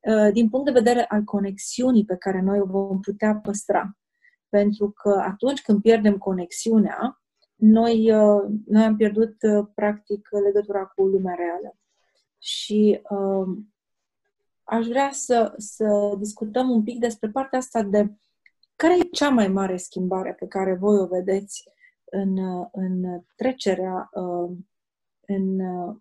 [0.00, 3.96] uh, din punct de vedere al conexiunii pe care noi o vom putea păstra.
[4.48, 7.22] Pentru că atunci când pierdem conexiunea,
[7.54, 9.36] noi, uh, noi am pierdut,
[9.74, 11.76] practic, legătura cu lumea reală.
[12.38, 13.56] Și uh,
[14.64, 18.14] aș vrea să, să discutăm un pic despre partea asta de
[18.76, 21.68] care e cea mai mare schimbare pe care voi o vedeți
[22.10, 22.38] în,
[22.72, 24.56] în trecerea, uh,
[25.20, 25.96] în, uh,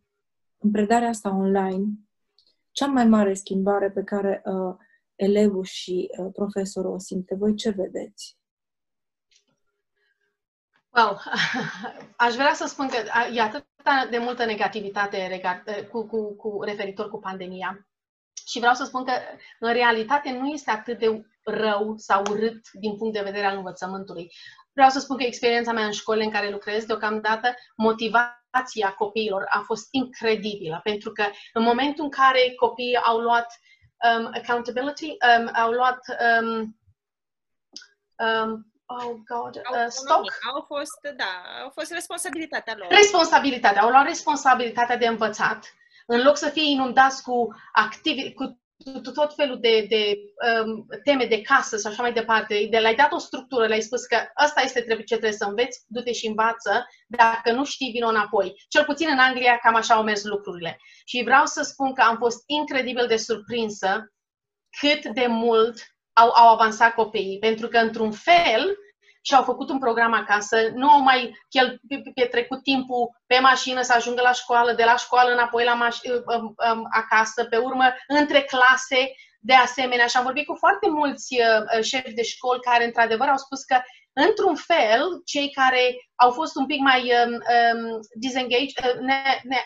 [0.57, 1.85] în predarea asta online,
[2.71, 4.75] cea mai mare schimbare pe care uh,
[5.15, 7.35] elevul și profesorul o simte.
[7.35, 8.37] Voi ce vedeți?
[10.89, 11.17] Wow!
[12.25, 12.95] Aș vrea să spun că
[13.33, 13.65] e atât
[14.09, 17.87] de multă negativitate cu, cu, cu referitor cu pandemia.
[18.45, 19.11] Și vreau să spun că,
[19.59, 24.31] în realitate, nu este atât de rău sau urât din punct de vedere al învățământului.
[24.79, 29.45] Vreau să spun că experiența mea în școli în care lucrez deocamdată, motivarea motivația copiilor
[29.49, 33.59] a fost incredibilă, pentru că în momentul în care copiii au luat
[34.17, 35.99] um, accountability, um, au luat
[36.41, 36.77] um,
[38.25, 40.31] um, oh God, uh, stock.
[40.53, 42.87] Au fost, da, au fost responsabilitatea lor.
[42.89, 45.73] Responsabilitatea, au luat responsabilitatea de învățat.
[46.05, 48.61] În loc să fie inundați cu, activi, cu
[49.13, 50.17] tot felul de, de
[50.63, 54.05] um, teme de casă și așa mai departe, de le-ai dat o structură, le-ai spus
[54.05, 58.53] că asta este ce trebuie să înveți, du-te și învață, dacă nu știi, vină înapoi.
[58.67, 60.77] Cel puțin în Anglia cam așa au mers lucrurile.
[61.05, 64.11] Și vreau să spun că am fost incredibil de surprinsă
[64.79, 65.79] cât de mult
[66.13, 68.77] au, au avansat copiii, pentru că într-un fel
[69.21, 71.81] și au făcut un program acasă, nu au mai chel,
[72.13, 76.55] petrecut timpul pe mașină să ajungă la școală, de la școală înapoi la maș- um,
[76.71, 80.07] um, acasă, pe urmă între clase, de asemenea.
[80.07, 83.81] Și am vorbit cu foarte mulți uh, șefi de școli care, într-adevăr, au spus că,
[84.13, 89.57] într-un fel, cei care au fost un pic mai um, um, disengaged, uh, ne, ne,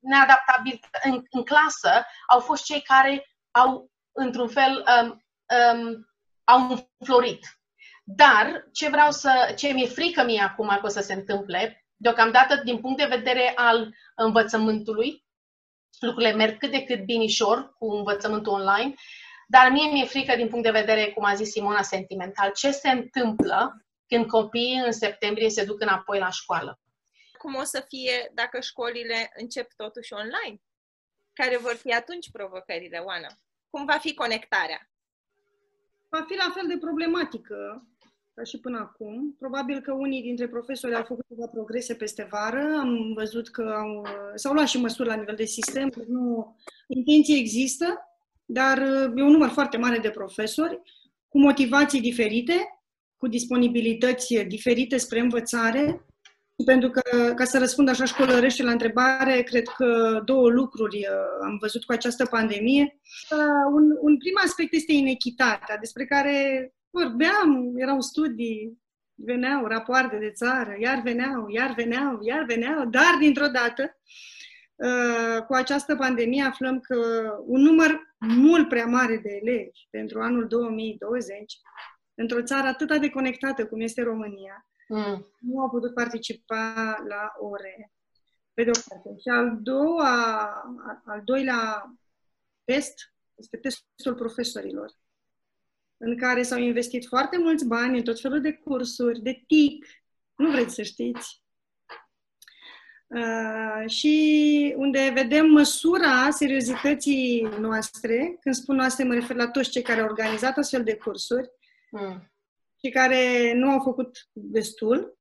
[0.00, 5.24] neadaptabili în, în clasă, au fost cei care au, într-un fel, um,
[5.80, 6.06] um,
[6.44, 7.57] au înflorit
[8.16, 12.60] dar ce vreau să, ce mi-e frică mie acum că o să se întâmple, deocamdată
[12.64, 15.24] din punct de vedere al învățământului,
[16.00, 18.94] lucrurile merg cât de cât binișor cu învățământul online,
[19.48, 22.52] dar mie mi-e frică din punct de vedere, cum a zis Simona, sentimental.
[22.52, 26.80] Ce se întâmplă când copiii în septembrie se duc înapoi la școală?
[27.38, 30.62] Cum o să fie dacă școlile încep totuși online?
[31.32, 33.28] Care vor fi atunci provocările, Oana?
[33.70, 34.90] Cum va fi conectarea?
[36.08, 37.86] Va fi la fel de problematică
[38.38, 39.34] ca și până acum.
[39.38, 42.76] Probabil că unii dintre profesori au făcut ceva progrese peste vară.
[42.80, 45.92] Am văzut că au, s-au luat și măsuri la nivel de sistem.
[46.08, 47.98] Nu, intenție există,
[48.44, 48.78] dar
[49.16, 50.80] e un număr foarte mare de profesori
[51.28, 52.54] cu motivații diferite,
[53.16, 56.02] cu disponibilități diferite spre învățare.
[56.64, 61.58] Pentru că, ca să răspund așa școlărește la întrebare, cred că două lucruri uh, am
[61.60, 63.00] văzut cu această pandemie.
[63.30, 68.78] Uh, un, un prim aspect este inechitatea, despre care vorbeam, erau studii,
[69.14, 73.96] veneau rapoarte de țară, iar veneau, iar veneau, iar veneau, dar dintr-o dată,
[74.74, 76.96] uh, cu această pandemie aflăm că
[77.46, 81.54] un număr mult prea mare de elevi pentru anul 2020,
[82.14, 85.32] într-o țară atât de conectată cum este România, mm.
[85.38, 86.74] nu au putut participa
[87.08, 87.92] la ore.
[88.54, 89.08] Pe de o parte.
[89.20, 90.46] Și al, doua,
[91.04, 91.92] al doilea
[92.64, 92.94] test
[93.34, 94.90] este testul profesorilor
[95.98, 99.86] în care s-au investit foarte mulți bani în tot felul de cursuri, de TIC,
[100.36, 101.42] nu vreți să știți.
[103.06, 109.82] Uh, și unde vedem măsura seriozității noastre, când spun noastre mă refer la toți cei
[109.82, 111.50] care au organizat astfel de cursuri
[111.90, 112.32] mm.
[112.84, 115.18] și care nu au făcut destul.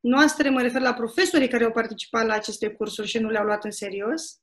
[0.00, 3.64] Noastre mă refer la profesorii care au participat la aceste cursuri și nu le-au luat
[3.64, 4.40] în serios.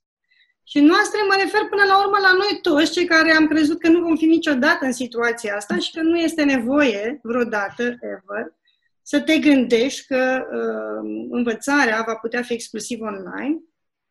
[0.69, 3.89] Și noastre mă refer până la urmă la noi toți, cei care am crezut că
[3.89, 8.55] nu vom fi niciodată în situația asta și că nu este nevoie vreodată, ever,
[9.01, 13.59] să te gândești că uh, învățarea va putea fi exclusiv online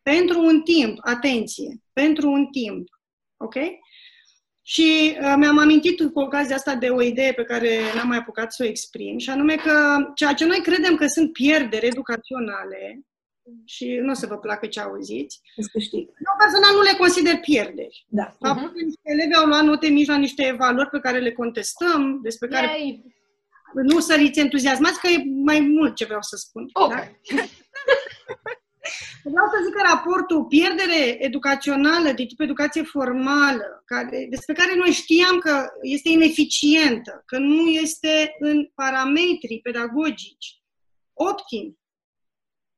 [0.01, 2.87] pentru un timp, atenție, pentru un timp.
[3.37, 3.55] Ok?
[4.61, 8.53] Și uh, mi-am amintit cu ocazia asta de o idee pe care n-am mai apucat
[8.53, 13.01] să o exprim, și anume că ceea ce noi credem că sunt pierderi educaționale,
[13.65, 15.41] și nu o să vă placă ce auziți.
[15.55, 18.05] Eu personal nu le consider pierderi.
[18.07, 18.35] Da.
[18.39, 18.73] Faptul uh-huh.
[18.73, 22.47] că niște elevi au luat note mici la niște evaluări pe care le contestăm, despre
[22.47, 23.03] care Yay.
[23.73, 26.69] nu săriți entuziasmați, că e mai mult ce vreau să spun.
[26.73, 27.19] Okay.
[27.35, 27.43] Da?
[29.23, 34.91] Vreau să zic că raportul pierdere educațională de tip educație formală, care, despre care noi
[34.91, 40.61] știam că este ineficientă, că nu este în parametrii pedagogici
[41.13, 41.77] optimi,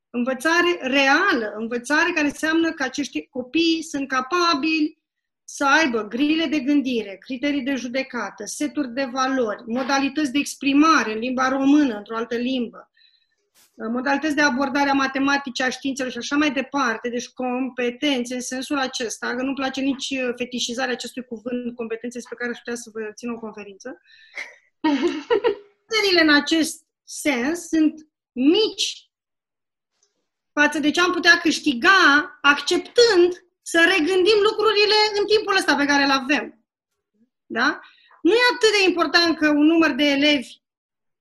[0.10, 4.98] Învățare reală, învățare care înseamnă că acești copii sunt capabili
[5.44, 11.20] să aibă grile de gândire, criterii de judecată, seturi de valori, modalități de exprimare în
[11.20, 12.92] limba română, într-o altă limbă,
[13.88, 18.78] modalități de abordare a matematicii, a științelor și așa mai departe, deci competențe în sensul
[18.78, 23.12] acesta, că nu-mi place nici fetișizarea acestui cuvânt, competențe despre care aș putea să vă
[23.16, 24.02] țin o conferință.
[26.22, 29.09] în acest sens sunt mici
[30.62, 32.00] față de ce am putea câștiga
[32.42, 33.30] acceptând
[33.62, 36.46] să regândim lucrurile în timpul ăsta pe care îl avem.
[37.46, 37.80] Da?
[38.22, 40.52] Nu e atât de important că un număr de elevi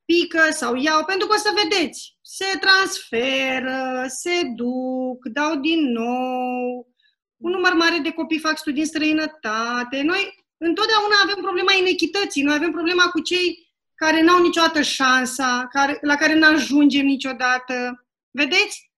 [0.05, 6.89] pică sau iau, pentru că o să vedeți, se transferă, se duc, dau din nou,
[7.36, 10.03] un număr mare de copii fac studii în străinătate.
[10.03, 15.99] Noi întotdeauna avem problema inechității, noi avem problema cu cei care n-au niciodată șansa, care,
[16.01, 18.07] la care n-ajungem niciodată.
[18.30, 18.89] Vedeți?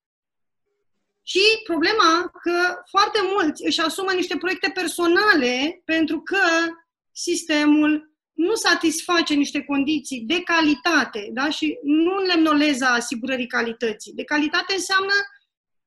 [1.32, 6.44] Și problema că foarte mulți își asumă niște proiecte personale pentru că
[7.12, 11.50] sistemul nu satisface niște condiții de calitate, da?
[11.50, 14.12] și nu lemnoleza asigurării calității.
[14.12, 15.12] De calitate înseamnă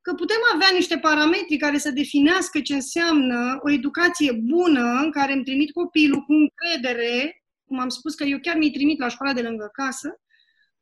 [0.01, 5.33] că putem avea niște parametri care să definească ce înseamnă o educație bună în care
[5.33, 9.33] îmi trimit copilul cu încredere, cum am spus că eu chiar mi-i trimit la școala
[9.33, 10.21] de lângă casă,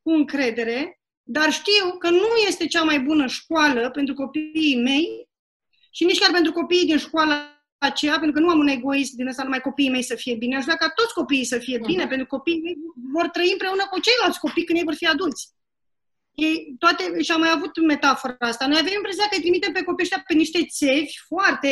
[0.01, 1.00] cu încredere,
[1.31, 5.29] dar știu că nu este cea mai bună școală pentru copiii mei
[5.91, 7.35] și nici chiar pentru copiii din școala
[7.77, 10.55] aceea, pentru că nu am un egoist din ăsta numai copiii mei să fie bine,
[10.55, 12.09] aș vrea ca toți copiii să fie bine, uh-huh.
[12.09, 12.75] pentru că copiii mei
[13.13, 15.49] vor trăi împreună cu ceilalți copii când ei vor fi adulți.
[16.33, 18.67] Ei, toate, și am mai avut metafora asta.
[18.67, 21.71] Noi avem impresia că îi trimitem pe copii ăștia pe niște țevi foarte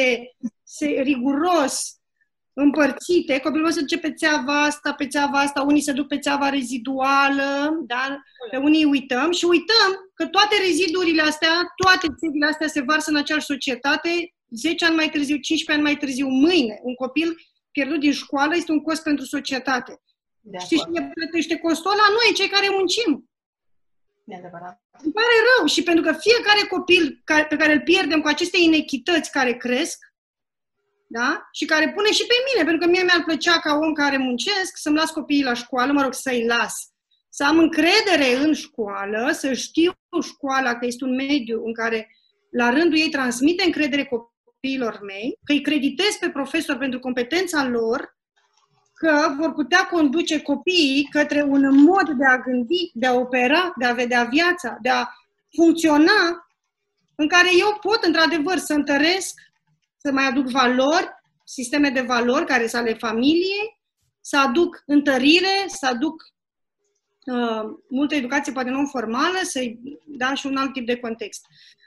[0.64, 1.99] se, riguros
[2.60, 3.39] împărțite.
[3.39, 6.49] Copilul meu se duce pe țeava asta, pe țeava asta, unii se duc pe țeava
[6.49, 7.49] reziduală,
[7.88, 8.22] da?
[8.51, 11.53] pe unii uităm și uităm că toate rezidurile astea,
[11.84, 15.97] toate țevile astea se varsă în aceeași societate 10 ani mai târziu, 15 ani mai
[15.97, 17.36] târziu, mâine, un copil
[17.72, 20.01] pierdut din școală este un cost pentru societate.
[20.39, 22.07] De Știi cine plătește costul ăla?
[22.18, 23.30] Noi, cei care muncim.
[24.24, 24.82] De adevărat.
[25.03, 29.32] Îmi pare rău și pentru că fiecare copil pe care îl pierdem cu aceste inechități
[29.32, 29.97] care cresc,
[31.12, 31.49] da?
[31.51, 34.78] Și care pune și pe mine, pentru că mie mi-ar plăcea ca om care muncesc
[34.78, 36.74] să-mi las copiii la școală, mă rog, să-i las.
[37.30, 39.91] Să am încredere în școală, să știu
[40.22, 42.16] școala că este un mediu în care
[42.51, 48.18] la rândul ei transmite încredere copiilor mei, că îi creditez pe profesor pentru competența lor,
[48.93, 53.86] că vor putea conduce copiii către un mod de a gândi, de a opera, de
[53.86, 55.07] a vedea viața, de a
[55.55, 56.47] funcționa,
[57.16, 59.39] în care eu pot, într-adevăr, să întăresc,
[60.02, 61.10] să mai aduc valori,
[61.43, 63.80] sisteme de valori care sunt ale familiei,
[64.22, 66.24] să aduc întărire, să aduc
[67.26, 71.45] uh, multă educație, poate non formală, să-i da și un alt tip de context.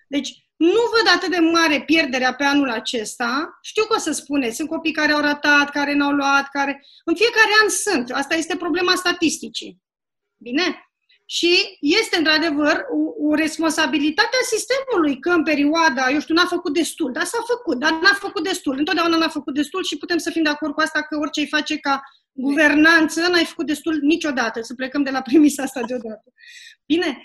[0.09, 3.59] Deci, nu văd atât de mare pierderea pe anul acesta.
[3.63, 6.85] Știu că o să spune, sunt copii care au ratat, care n-au luat, care...
[7.05, 8.11] În fiecare an sunt.
[8.11, 9.83] Asta este problema statisticii.
[10.37, 10.92] Bine?
[11.39, 16.75] Și este, într-adevăr, o, o responsabilitate a sistemului că în perioada, eu știu, n-a făcut
[16.75, 18.79] destul, dar s-a făcut, dar n-a făcut destul.
[18.79, 21.47] Întotdeauna n-a făcut destul și putem să fim de acord cu asta că orice îi
[21.49, 22.01] face ca
[22.33, 26.33] guvernanță, n-ai făcut destul niciodată, să plecăm de la premisa asta deodată.
[26.87, 27.23] Bine?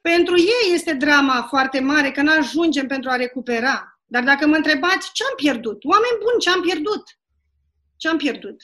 [0.00, 4.00] Pentru ei este drama foarte mare că nu ajungem pentru a recupera.
[4.04, 7.04] Dar dacă mă întrebați ce am pierdut, oameni buni, ce am pierdut?
[7.96, 8.56] Ce am pierdut?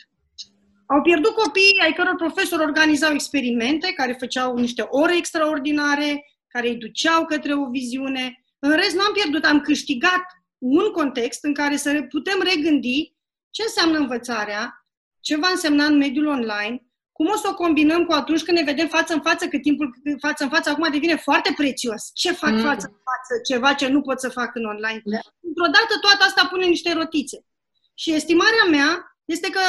[0.93, 6.77] Au pierdut copiii ai căror profesori organizau experimente, care făceau niște ore extraordinare, care îi
[6.77, 8.45] duceau către o viziune.
[8.59, 10.25] În rest, nu am pierdut, am câștigat
[10.59, 13.15] un context în care să putem regândi
[13.51, 14.87] ce înseamnă învățarea,
[15.21, 18.65] ce va însemna în mediul online, cum o să o combinăm cu atunci când ne
[18.65, 22.11] vedem față în față, că timpul față în față acum devine foarte prețios.
[22.15, 22.61] Ce fac mm.
[22.61, 23.33] față în față?
[23.49, 25.03] Ceva ce nu pot să fac în online.
[25.05, 25.19] Da.
[25.41, 27.47] Într-o dată toată asta pune niște rotițe.
[27.95, 29.61] Și estimarea mea este că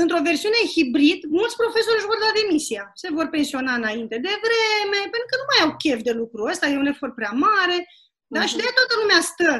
[0.00, 2.84] într-o versiune hibrid, mulți profesori își vor da demisia.
[2.94, 6.66] Se vor pensiona înainte de vreme, pentru că nu mai au chef de lucru ăsta,
[6.66, 7.78] e un efort prea mare.
[8.26, 8.40] Da?
[8.40, 8.48] Mm-hmm.
[8.50, 9.52] Și de toată lumea stă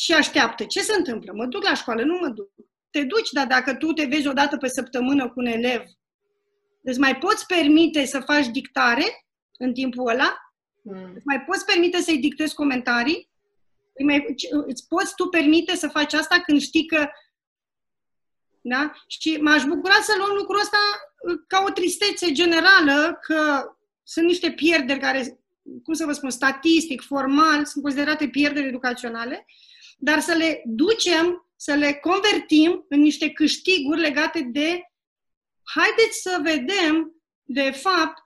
[0.00, 0.64] și așteaptă.
[0.64, 1.32] Ce se întâmplă?
[1.34, 2.02] Mă duc la școală?
[2.02, 2.50] Nu mă duc.
[2.90, 5.82] Te duci, dar dacă tu te vezi o dată pe săptămână cu un elev
[6.82, 9.26] Îți mai poți permite să faci dictare
[9.58, 10.36] în timpul ăla?
[10.82, 11.12] Mm.
[11.14, 13.30] Îți mai poți permite să-i dictezi comentarii?
[13.94, 14.24] Îi mai,
[14.66, 17.08] îți poți tu permite să faci asta când știi că...
[18.60, 18.92] Da?
[19.06, 20.78] Și m-aș bucura să luăm lucrul ăsta
[21.28, 23.64] uh, ca o tristețe generală, că
[24.02, 25.40] sunt niște pierderi care,
[25.82, 29.46] cum să vă spun, statistic, formal, sunt considerate pierderi educaționale,
[29.98, 34.82] dar să le ducem, să le convertim în niște câștiguri legate de
[35.62, 38.18] haideți să vedem, de fapt,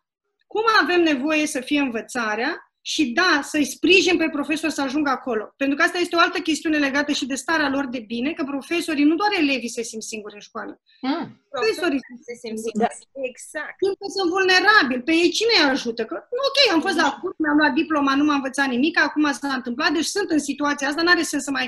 [0.46, 5.44] cum avem nevoie să fie învățarea și da, să-i sprijin pe profesor să ajungă acolo.
[5.56, 8.44] Pentru că asta este o altă chestiune legată și de starea lor de bine, că
[8.44, 10.80] profesorii, nu doar elevii se simt singuri în școală.
[11.00, 11.24] Mm.
[11.50, 12.84] Profesorii se simt singuri.
[12.84, 13.20] Da.
[13.30, 13.74] Exact.
[13.80, 15.06] Pentru că sunt vulnerabili.
[15.08, 16.04] Pe ei cine îi ajută?
[16.04, 16.16] Că,
[16.48, 19.90] ok, am fost la curs, mi-am luat diploma, nu m-am învățat nimic, acum s-a întâmplat,
[19.92, 21.66] deci sunt în situația asta, n-are sens să mai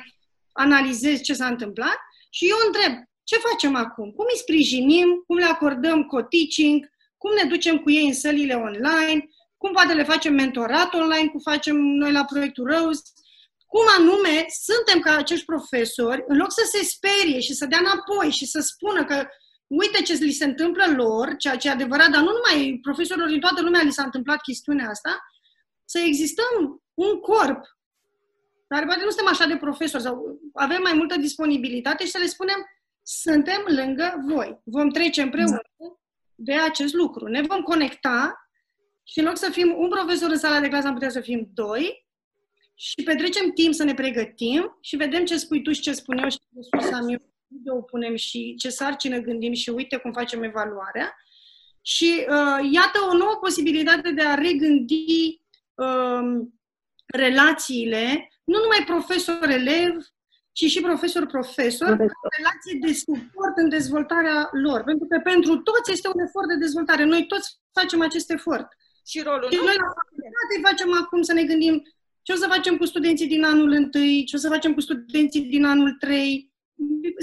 [0.52, 1.98] analizez ce s-a întâmplat.
[2.30, 2.92] Și eu întreb,
[3.30, 4.06] ce facem acum?
[4.16, 5.08] Cum îi sprijinim?
[5.26, 6.78] Cum le acordăm co-teaching?
[7.22, 9.18] Cum ne ducem cu ei în sălile online?
[9.66, 13.02] Cum poate le facem mentorat online, cum facem noi la proiectul Rose?
[13.66, 18.30] Cum anume suntem ca acești profesori, în loc să se sperie și să dea înapoi
[18.30, 19.26] și să spună că
[19.66, 23.40] uite ce li se întâmplă lor, ceea ce e adevărat, dar nu numai profesorilor din
[23.40, 25.18] toată lumea li s-a întâmplat chestiunea asta,
[25.84, 27.64] să existăm un corp
[28.68, 32.26] dar poate nu suntem așa de profesori sau avem mai multă disponibilitate și să le
[32.26, 32.66] spunem
[33.02, 34.60] suntem lângă voi.
[34.64, 35.60] Vom trece împreună
[36.34, 37.26] de acest lucru.
[37.26, 38.45] Ne vom conecta
[39.08, 41.50] și în loc să fim un profesor în sala de clasă, am putea să fim
[41.54, 42.06] doi
[42.74, 46.28] și petrecem timp să ne pregătim și vedem ce spui tu și ce spun eu
[46.28, 50.12] și ce sus am eu, unde o punem și ce sarcină gândim și uite cum
[50.12, 51.14] facem evaluarea.
[51.82, 55.40] Și uh, iată o nouă posibilitate de a regândi
[55.74, 56.46] uh,
[57.06, 60.06] relațiile, nu numai profesor-elev,
[60.52, 61.88] ci și profesor-profesor,
[62.36, 64.82] relații de suport în dezvoltarea lor.
[64.82, 67.04] Pentru că pentru toți este un efort de dezvoltare.
[67.04, 68.68] Noi toți facem acest efort.
[69.10, 71.74] Și rolul și noi la facultate facem acum să ne gândim
[72.26, 73.88] ce o să facem cu studenții din anul 1,
[74.26, 76.52] ce o să facem cu studenții din anul 3.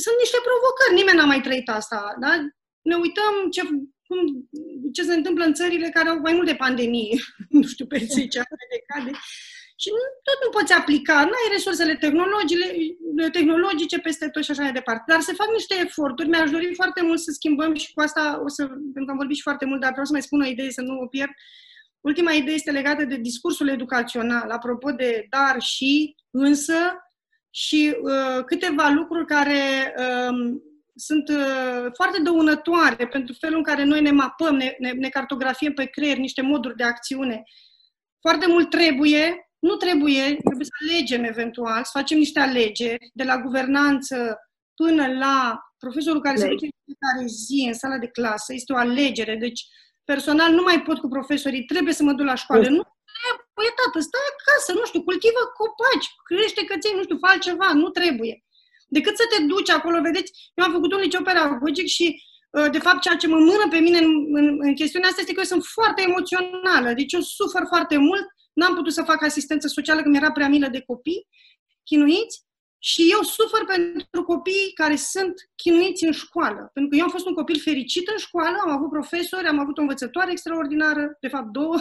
[0.06, 2.16] Sunt niște provocări, nimeni n-a mai trăit asta.
[2.20, 2.32] Da?
[2.82, 3.62] Ne uităm ce,
[4.08, 4.20] cum,
[4.94, 7.16] ce se întâmplă în țările care au mai mult de pandemie,
[7.58, 9.12] nu știu, pe 10 ani de decade.
[9.82, 11.96] Și nu, tot nu poți aplica, nu ai resursele
[13.32, 15.04] tehnologice peste tot și așa mai departe.
[15.08, 18.48] Dar se fac niște eforturi, mi-aș dori foarte mult să schimbăm și cu asta o
[18.48, 20.72] să, pentru că am vorbit și foarte mult, dar vreau să mai spun o idee
[20.72, 21.32] să nu o pierd.
[22.04, 26.74] Ultima idee este legată de discursul educațional, apropo de dar și, însă,
[27.49, 30.60] și uh, câteva lucruri care uh,
[30.95, 35.74] sunt uh, foarte dăunătoare pentru felul în care noi ne mapăm, ne, ne, ne cartografiem
[35.74, 37.43] pe creier niște moduri de acțiune.
[38.22, 43.38] Foarte mult trebuie, nu trebuie, trebuie să alegem eventual, să facem niște alegeri, de la
[43.38, 44.38] guvernanță
[44.76, 48.54] până la profesorul care se duce în fiecare zi în sala de clasă.
[48.54, 49.36] Este o alegere.
[49.36, 49.62] Deci,
[50.12, 52.68] personal, nu mai pot cu profesorii, trebuie să mă duc la școală.
[52.78, 52.84] Nu
[53.14, 57.89] trebuie, tată, stai acasă, nu știu, cultivă copaci, crește căței, nu știu, fă altceva, nu
[57.89, 58.43] trebuie.
[58.97, 62.06] Decât să te duci acolo, vedeți, eu am făcut un liceu pedagogic și
[62.58, 65.34] uh, de fapt, ceea ce mă mână pe mine în, în, în chestiunea asta este
[65.34, 66.89] că eu sunt foarte emoțională.
[66.99, 70.68] Deci eu sufăr foarte mult N-am putut să fac asistență socială că mi-era prea milă
[70.68, 71.28] de copii
[71.84, 72.43] chinuiți
[72.84, 76.70] și eu sufăr pentru copiii care sunt chinuiți în școală.
[76.74, 79.78] Pentru că eu am fost un copil fericit în școală, am avut profesori, am avut
[79.78, 81.78] o învățătoare extraordinară, de fapt două,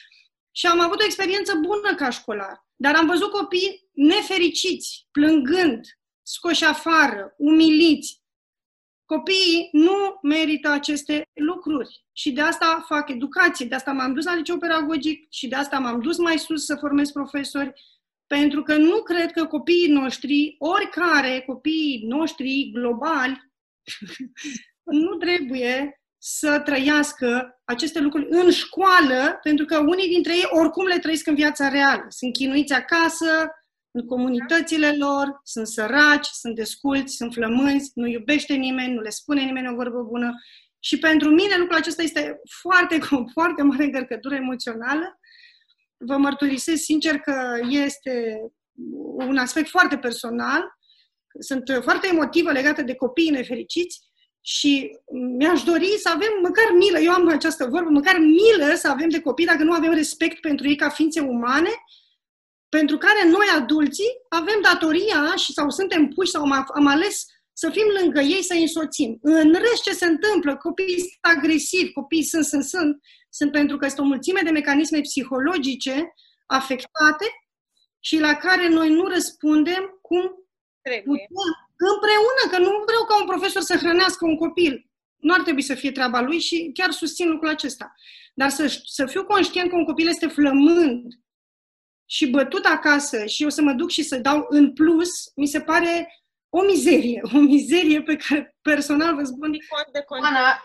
[0.58, 2.66] și am avut o experiență bună ca școlar.
[2.76, 5.80] Dar am văzut copii nefericiți, plângând,
[6.22, 8.22] scoși afară, umiliți,
[9.04, 14.34] Copiii nu merită aceste lucruri și de asta fac educație, de asta m-am dus la
[14.34, 17.72] liceu pedagogic și de asta m-am dus mai sus să formez profesori,
[18.28, 23.52] pentru că nu cred că copiii noștri, oricare copiii noștri globali,
[25.04, 30.98] nu trebuie să trăiască aceste lucruri în școală, pentru că unii dintre ei oricum le
[30.98, 32.06] trăiesc în viața reală.
[32.08, 33.26] Sunt chinuiți acasă,
[33.90, 39.42] în comunitățile lor, sunt săraci, sunt desculți, sunt flămânzi, nu iubește nimeni, nu le spune
[39.42, 40.32] nimeni o vorbă bună.
[40.78, 42.98] Și pentru mine lucrul acesta este foarte,
[43.36, 45.18] foarte mare încărcătură emoțională.
[45.98, 48.40] Vă mărturisesc sincer că este
[49.16, 50.62] un aspect foarte personal.
[51.38, 54.00] Sunt foarte emotivă legată de copiii nefericiți
[54.40, 54.90] și
[55.38, 59.20] mi-aș dori să avem măcar milă, eu am această vorbă, măcar milă să avem de
[59.20, 61.70] copii dacă nu avem respect pentru ei ca ființe umane
[62.68, 67.70] pentru care noi, adulții, avem datoria și sau suntem puși sau am, am ales să
[67.70, 69.18] fim lângă ei, să îi însoțim.
[69.22, 70.56] În rest, ce se întâmplă?
[70.56, 73.00] Copiii sunt agresivi, copiii sunt, sunt, sunt,
[73.38, 76.14] sunt pentru că este o mulțime de mecanisme psihologice
[76.46, 77.26] afectate
[78.00, 80.22] și la care noi nu răspundem cum
[80.82, 81.02] Trebuie.
[81.02, 81.52] putem
[81.94, 84.90] împreună, că nu vreau ca un profesor să hrănească un copil.
[85.16, 87.94] Nu ar trebui să fie treaba lui și chiar susțin lucrul acesta.
[88.34, 91.04] Dar să, să fiu conștient că un copil este flămând,
[92.10, 95.60] și bătut acasă și eu să mă duc și să dau în plus, mi se
[95.60, 96.12] pare
[96.50, 99.50] o mizerie, o mizerie pe care personal vă spun.
[99.50, 100.62] De Ana,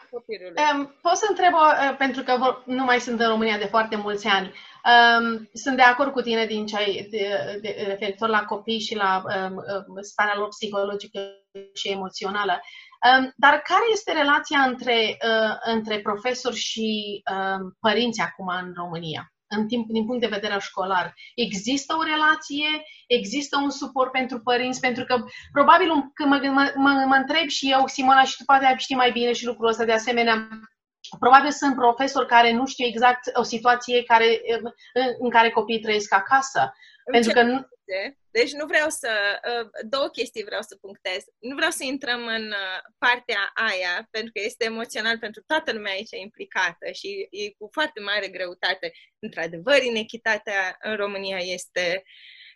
[0.74, 4.28] um, pot să întreb, uh, pentru că nu mai sunt în România de foarte mulți
[4.28, 7.28] ani, um, sunt de acord cu tine din ce ai de,
[7.62, 11.20] de, referitor la copii și la um, um, starea lor psihologică
[11.74, 12.62] și emoțională.
[13.18, 19.33] Um, dar care este relația între, uh, între profesori și um, părinți acum în România?
[19.58, 21.14] În timp, din punct de vedere școlar.
[21.36, 22.70] Există o relație,
[23.08, 25.16] există un suport pentru părinți, pentru că
[25.52, 29.12] probabil când mă, mă, mă, mă întreb și eu, Simona, și tu poate știi mai
[29.12, 30.48] bine și lucrul ăsta de asemenea,
[31.20, 34.42] Probabil sunt profesori care nu știu exact o situație care,
[35.20, 36.74] în care copiii trăiesc acasă.
[37.12, 38.18] Pentru că nu, de.
[38.32, 39.40] Deci nu vreau să...
[39.48, 41.24] Uh, două chestii vreau să punctez.
[41.40, 45.92] Nu vreau să intrăm în uh, partea aia, pentru că este emoțional pentru toată lumea
[45.92, 48.92] aici implicată și e cu foarte mare greutate.
[49.20, 52.04] Într-adevăr, inechitatea în România este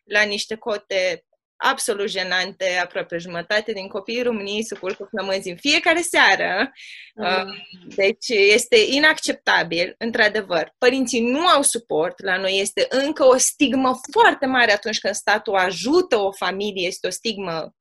[0.04, 1.26] la niște cote
[1.58, 6.72] absolut jenante, aproape jumătate din copiii României se culcă flămânzi în fiecare seară.
[7.16, 7.55] Mm.
[7.95, 10.76] Deci este inacceptabil, într-adevăr.
[10.78, 15.55] Părinții nu au suport, la noi este încă o stigmă foarte mare atunci când statul
[15.55, 17.72] ajută o familie, este o stigmă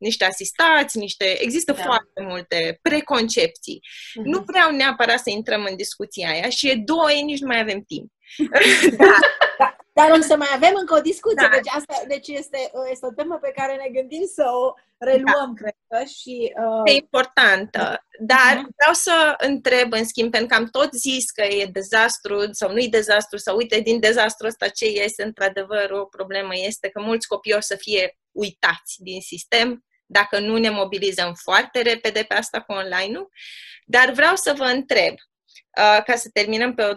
[0.00, 1.42] niște asistați, niște...
[1.42, 1.82] Există da.
[1.82, 3.80] foarte multe preconcepții.
[3.80, 4.24] Mm-hmm.
[4.24, 7.60] Nu vreau neapărat să intrăm în discuția aia și e două, ei nici nu mai
[7.60, 8.12] avem timp.
[8.96, 9.18] da,
[9.58, 11.56] da, Dar o să mai avem încă o discuție, Da.
[11.56, 15.74] deci, asta, deci este, este o temă pe care ne gândim să o reluăm, cred
[15.88, 16.52] că, și...
[16.54, 18.06] e Uh, importantă.
[18.20, 18.68] Dar Mhm.
[18.76, 22.88] vreau să întreb, în schimb, pentru că am tot zis că e dezastru sau nu-i
[22.88, 27.52] dezastru, sau uite, din dezastru ăsta ce iese, într-adevăr, o problemă este că mulți copii
[27.54, 32.72] o să fie uitați din sistem dacă nu ne mobilizăm foarte repede pe asta cu
[32.72, 33.28] online-ul.
[33.84, 35.12] Dar vreau să vă întreb,
[35.78, 36.92] uh, ca să terminăm pe o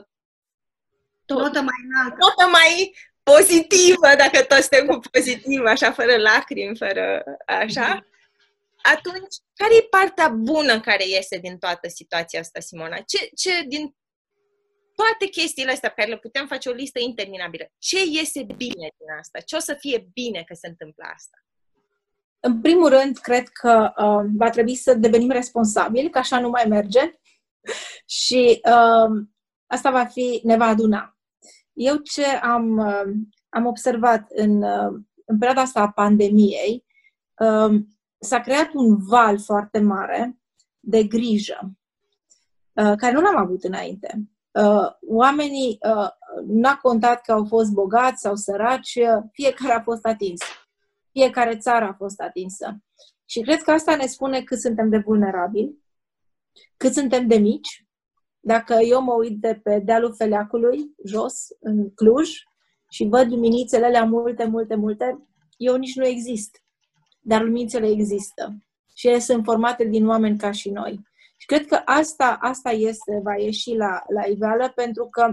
[1.39, 2.15] Notă mai înaltă.
[2.19, 8.05] notă mai pozitivă, dacă toți suntem cu pozitiv, așa, fără lacrimi, fără așa,
[8.81, 12.97] atunci, care e partea bună care iese din toată situația asta, Simona?
[12.97, 13.95] Ce, ce din
[14.95, 19.09] toate chestiile astea pe care le putem face o listă interminabilă, ce iese bine din
[19.19, 19.39] asta?
[19.39, 21.43] Ce o să fie bine că se întâmplă asta?
[22.45, 26.65] în primul rând, cred că uh, va trebui să devenim responsabili, că așa nu mai
[26.67, 27.19] merge.
[28.21, 29.23] și uh,
[29.65, 31.12] asta va fi, ne va aduna.
[31.73, 33.13] Eu ce am, uh,
[33.49, 36.85] am observat în, uh, în perioada asta a pandemiei,
[37.37, 37.81] uh,
[38.19, 40.37] s-a creat un val foarte mare
[40.79, 41.71] de grijă,
[42.73, 44.27] uh, care nu l-am avut înainte.
[44.51, 46.07] Uh, oamenii uh,
[46.47, 50.41] n-a contat că au fost bogați sau săraci, uh, fiecare a fost atins.
[51.11, 52.77] Fiecare țară a fost atinsă.
[53.25, 55.77] Și cred că asta ne spune cât suntem de vulnerabili,
[56.77, 57.85] cât suntem de mici.
[58.45, 62.29] Dacă eu mă uit de pe dealul Feleacului, jos, în Cluj,
[62.89, 65.27] și văd luminițele alea multe, multe, multe,
[65.57, 66.63] eu nici nu exist.
[67.21, 68.57] Dar luminițele există.
[68.95, 70.99] Și ele sunt formate din oameni ca și noi.
[71.37, 75.27] Și cred că asta, asta este, va ieși la, la iveală, pentru că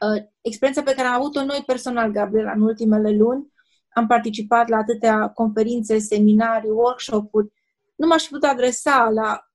[0.00, 3.52] uh, experiența pe care am avut-o noi personal, Gabriela, în ultimele luni,
[3.88, 7.52] am participat la atâtea conferințe, seminarii, workshop-uri,
[7.96, 9.47] nu m-aș fi putut adresa la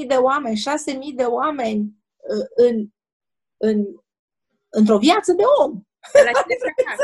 [0.00, 2.86] 5.000 de oameni, 6.000 de oameni uh, în,
[3.56, 3.84] în,
[4.68, 5.72] într-o viață de om.
[6.12, 6.98] La cine să fac?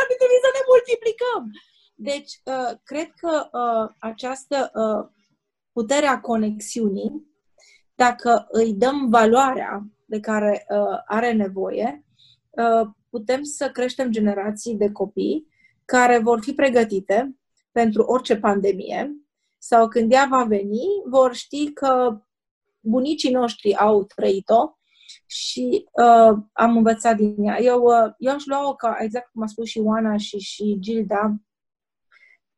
[0.00, 1.50] Ar fi trebuit să ne multiplicăm.
[1.94, 5.08] Deci, uh, cred că uh, această uh,
[5.72, 7.28] putere a conexiunii,
[7.94, 12.04] dacă îi dăm valoarea de care uh, are nevoie,
[12.50, 15.46] uh, putem să creștem generații de copii
[15.84, 17.36] care vor fi pregătite
[17.72, 19.14] pentru orice pandemie
[19.62, 22.20] sau când ea va veni, vor ști că
[22.80, 24.78] bunicii noștri au trăit-o
[25.26, 27.60] și uh, am învățat din ea.
[27.60, 31.34] Eu, uh, eu aș lua-o ca, exact cum a spus și Oana și, și Gilda,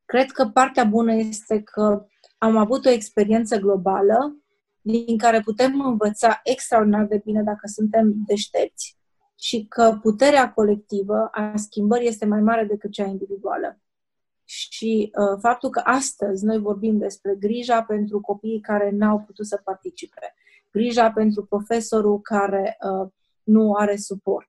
[0.04, 2.06] cred că partea bună este că
[2.38, 4.36] am avut o experiență globală
[4.80, 8.96] din care putem învăța extraordinar de bine dacă suntem deștepți
[9.38, 13.80] și că puterea colectivă a schimbării este mai mare decât cea individuală.
[14.52, 19.60] Și uh, faptul că astăzi noi vorbim despre grija pentru copiii care n-au putut să
[19.64, 20.34] participe,
[20.70, 23.08] grija pentru profesorul care uh,
[23.42, 24.48] nu are suport,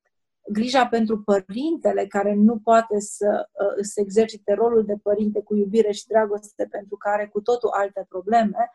[0.52, 5.92] grija pentru părintele care nu poate să uh, să exercite rolul de părinte cu iubire
[5.92, 8.72] și dragoste pentru că are cu totul alte probleme,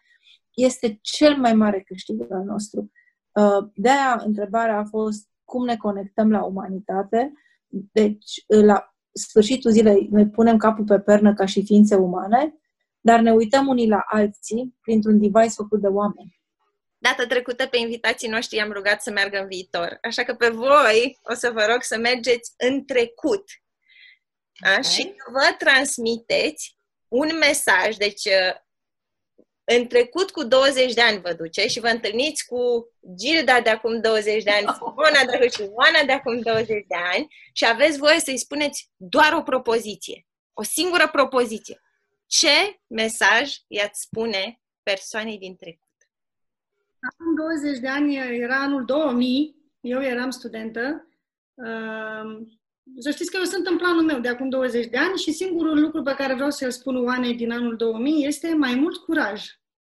[0.55, 2.91] este cel mai mare câștig al nostru.
[3.33, 7.33] Uh, de-aia întrebarea a fost cum ne conectăm la umanitate.
[7.93, 12.55] Deci, la sfârșitul zilei ne punem capul pe pernă ca și ființe umane,
[13.01, 16.41] dar ne uităm unii la alții printr-un device făcut de oameni.
[16.99, 19.99] Data trecută pe invitații noștri i-am rugat să meargă în viitor.
[20.03, 23.45] Așa că pe voi o să vă rog să mergeți în trecut.
[24.61, 24.75] Da?
[24.77, 24.85] Ok.
[24.85, 26.77] Și să vă transmiteți
[27.09, 27.97] un mesaj.
[27.97, 28.55] Deci, uh,
[29.77, 32.59] în trecut cu 20 de ani vă duce și vă întâlniți cu
[33.17, 36.95] Gilda de acum 20 de ani, Simona de acum și Oana de acum 20 de
[37.15, 40.27] ani și aveți voie să-i spuneți doar o propoziție.
[40.53, 41.81] O singură propoziție.
[42.27, 45.89] Ce mesaj i-ați spune persoanei din trecut?
[47.11, 51.09] Acum 20 de ani era anul 2000, eu eram studentă.
[51.55, 52.49] Uh,
[52.99, 55.81] Să știți că eu sunt în planul meu de acum 20 de ani și singurul
[55.81, 59.45] lucru pe care vreau să-l spun Oanei din anul 2000 este mai mult curaj.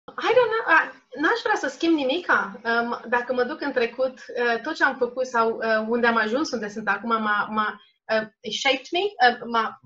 [0.10, 2.60] I don't know, a, n-aș vrea să schimb nimica.
[2.64, 6.16] Um, dacă mă duc în trecut, uh, tot ce am făcut sau uh, unde am
[6.16, 7.82] ajuns, unde sunt acum, m-a, m-a
[8.14, 9.80] uh, it shaped me, uh, m-a,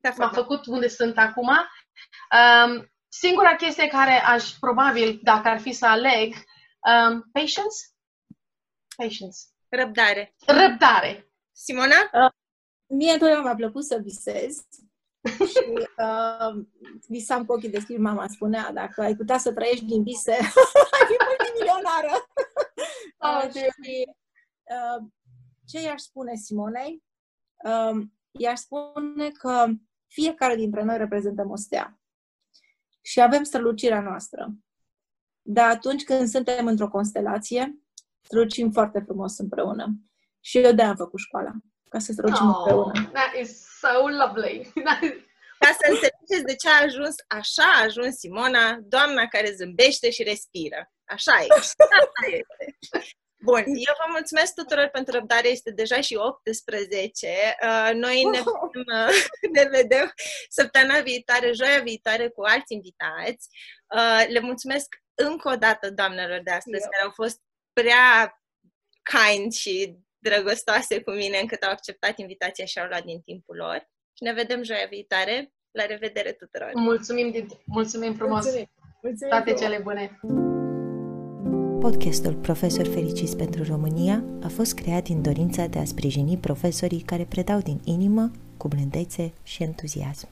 [0.00, 1.48] Da, m-a făcut unde sunt acum.
[1.48, 7.76] Um, singura chestie care aș, probabil, dacă ar fi să aleg, um, patience?
[8.96, 9.38] Patience.
[9.68, 10.34] Răbdare.
[10.46, 11.32] Răbdare.
[11.52, 12.10] Simona?
[12.94, 14.66] Mie întotdeauna mi-a plăcut să visez
[15.30, 15.64] și
[15.98, 16.64] uh,
[17.08, 17.98] visam cu ochii deschiși.
[17.98, 20.32] Mama spunea, dacă ai putea să trăiești din vise,
[20.96, 22.26] ai fi multimilionară.
[23.18, 24.08] Oh, uh, și
[24.62, 25.06] uh,
[25.66, 27.02] ce i-aș spune Simonei?
[27.64, 29.66] Uh, i-aș spune că
[30.06, 32.00] fiecare dintre noi reprezentăm o stea
[33.00, 34.54] și avem strălucirea noastră.
[35.42, 37.82] Dar atunci când suntem într-o constelație,
[38.20, 39.94] strălucim foarte frumos împreună.
[40.40, 41.52] Și eu de-aia am făcut școala,
[41.92, 43.10] ca să strălucim oh, împreună.
[43.12, 43.50] That is
[43.82, 44.72] so lovely.
[45.64, 50.22] Ca să înțelegeți de ce a ajuns, așa a ajuns Simona, doamna care zâmbește și
[50.22, 50.92] respiră.
[51.04, 51.46] Așa e.
[51.58, 52.78] Așa este.
[53.44, 57.28] Bun, eu vă mulțumesc tuturor pentru răbdare, este deja și 18.
[57.62, 59.24] Uh, noi ne vedem, uh,
[59.56, 60.12] ne vedem
[60.48, 63.48] săptămâna viitoare, joia viitoare cu alți invitați.
[63.96, 66.90] Uh, le mulțumesc încă o dată doamnelor de astăzi, eu.
[66.90, 67.40] care au fost
[67.72, 68.40] prea
[69.02, 69.98] kind și
[70.28, 73.78] drăgostoase cu mine încât au acceptat invitația și au luat din timpul lor.
[74.16, 75.52] Și ne vedem joia viitoare.
[75.78, 76.70] La revedere tuturor!
[76.74, 78.42] Mulțumim, mulțumim frumos!
[78.44, 78.70] Mulțumim.
[79.02, 80.20] Mulțumim Toate cele bune!
[81.80, 87.24] Podcastul Profesor Fericiți pentru România a fost creat din dorința de a sprijini profesorii care
[87.24, 90.28] predau din inimă, cu blândețe și entuziasm.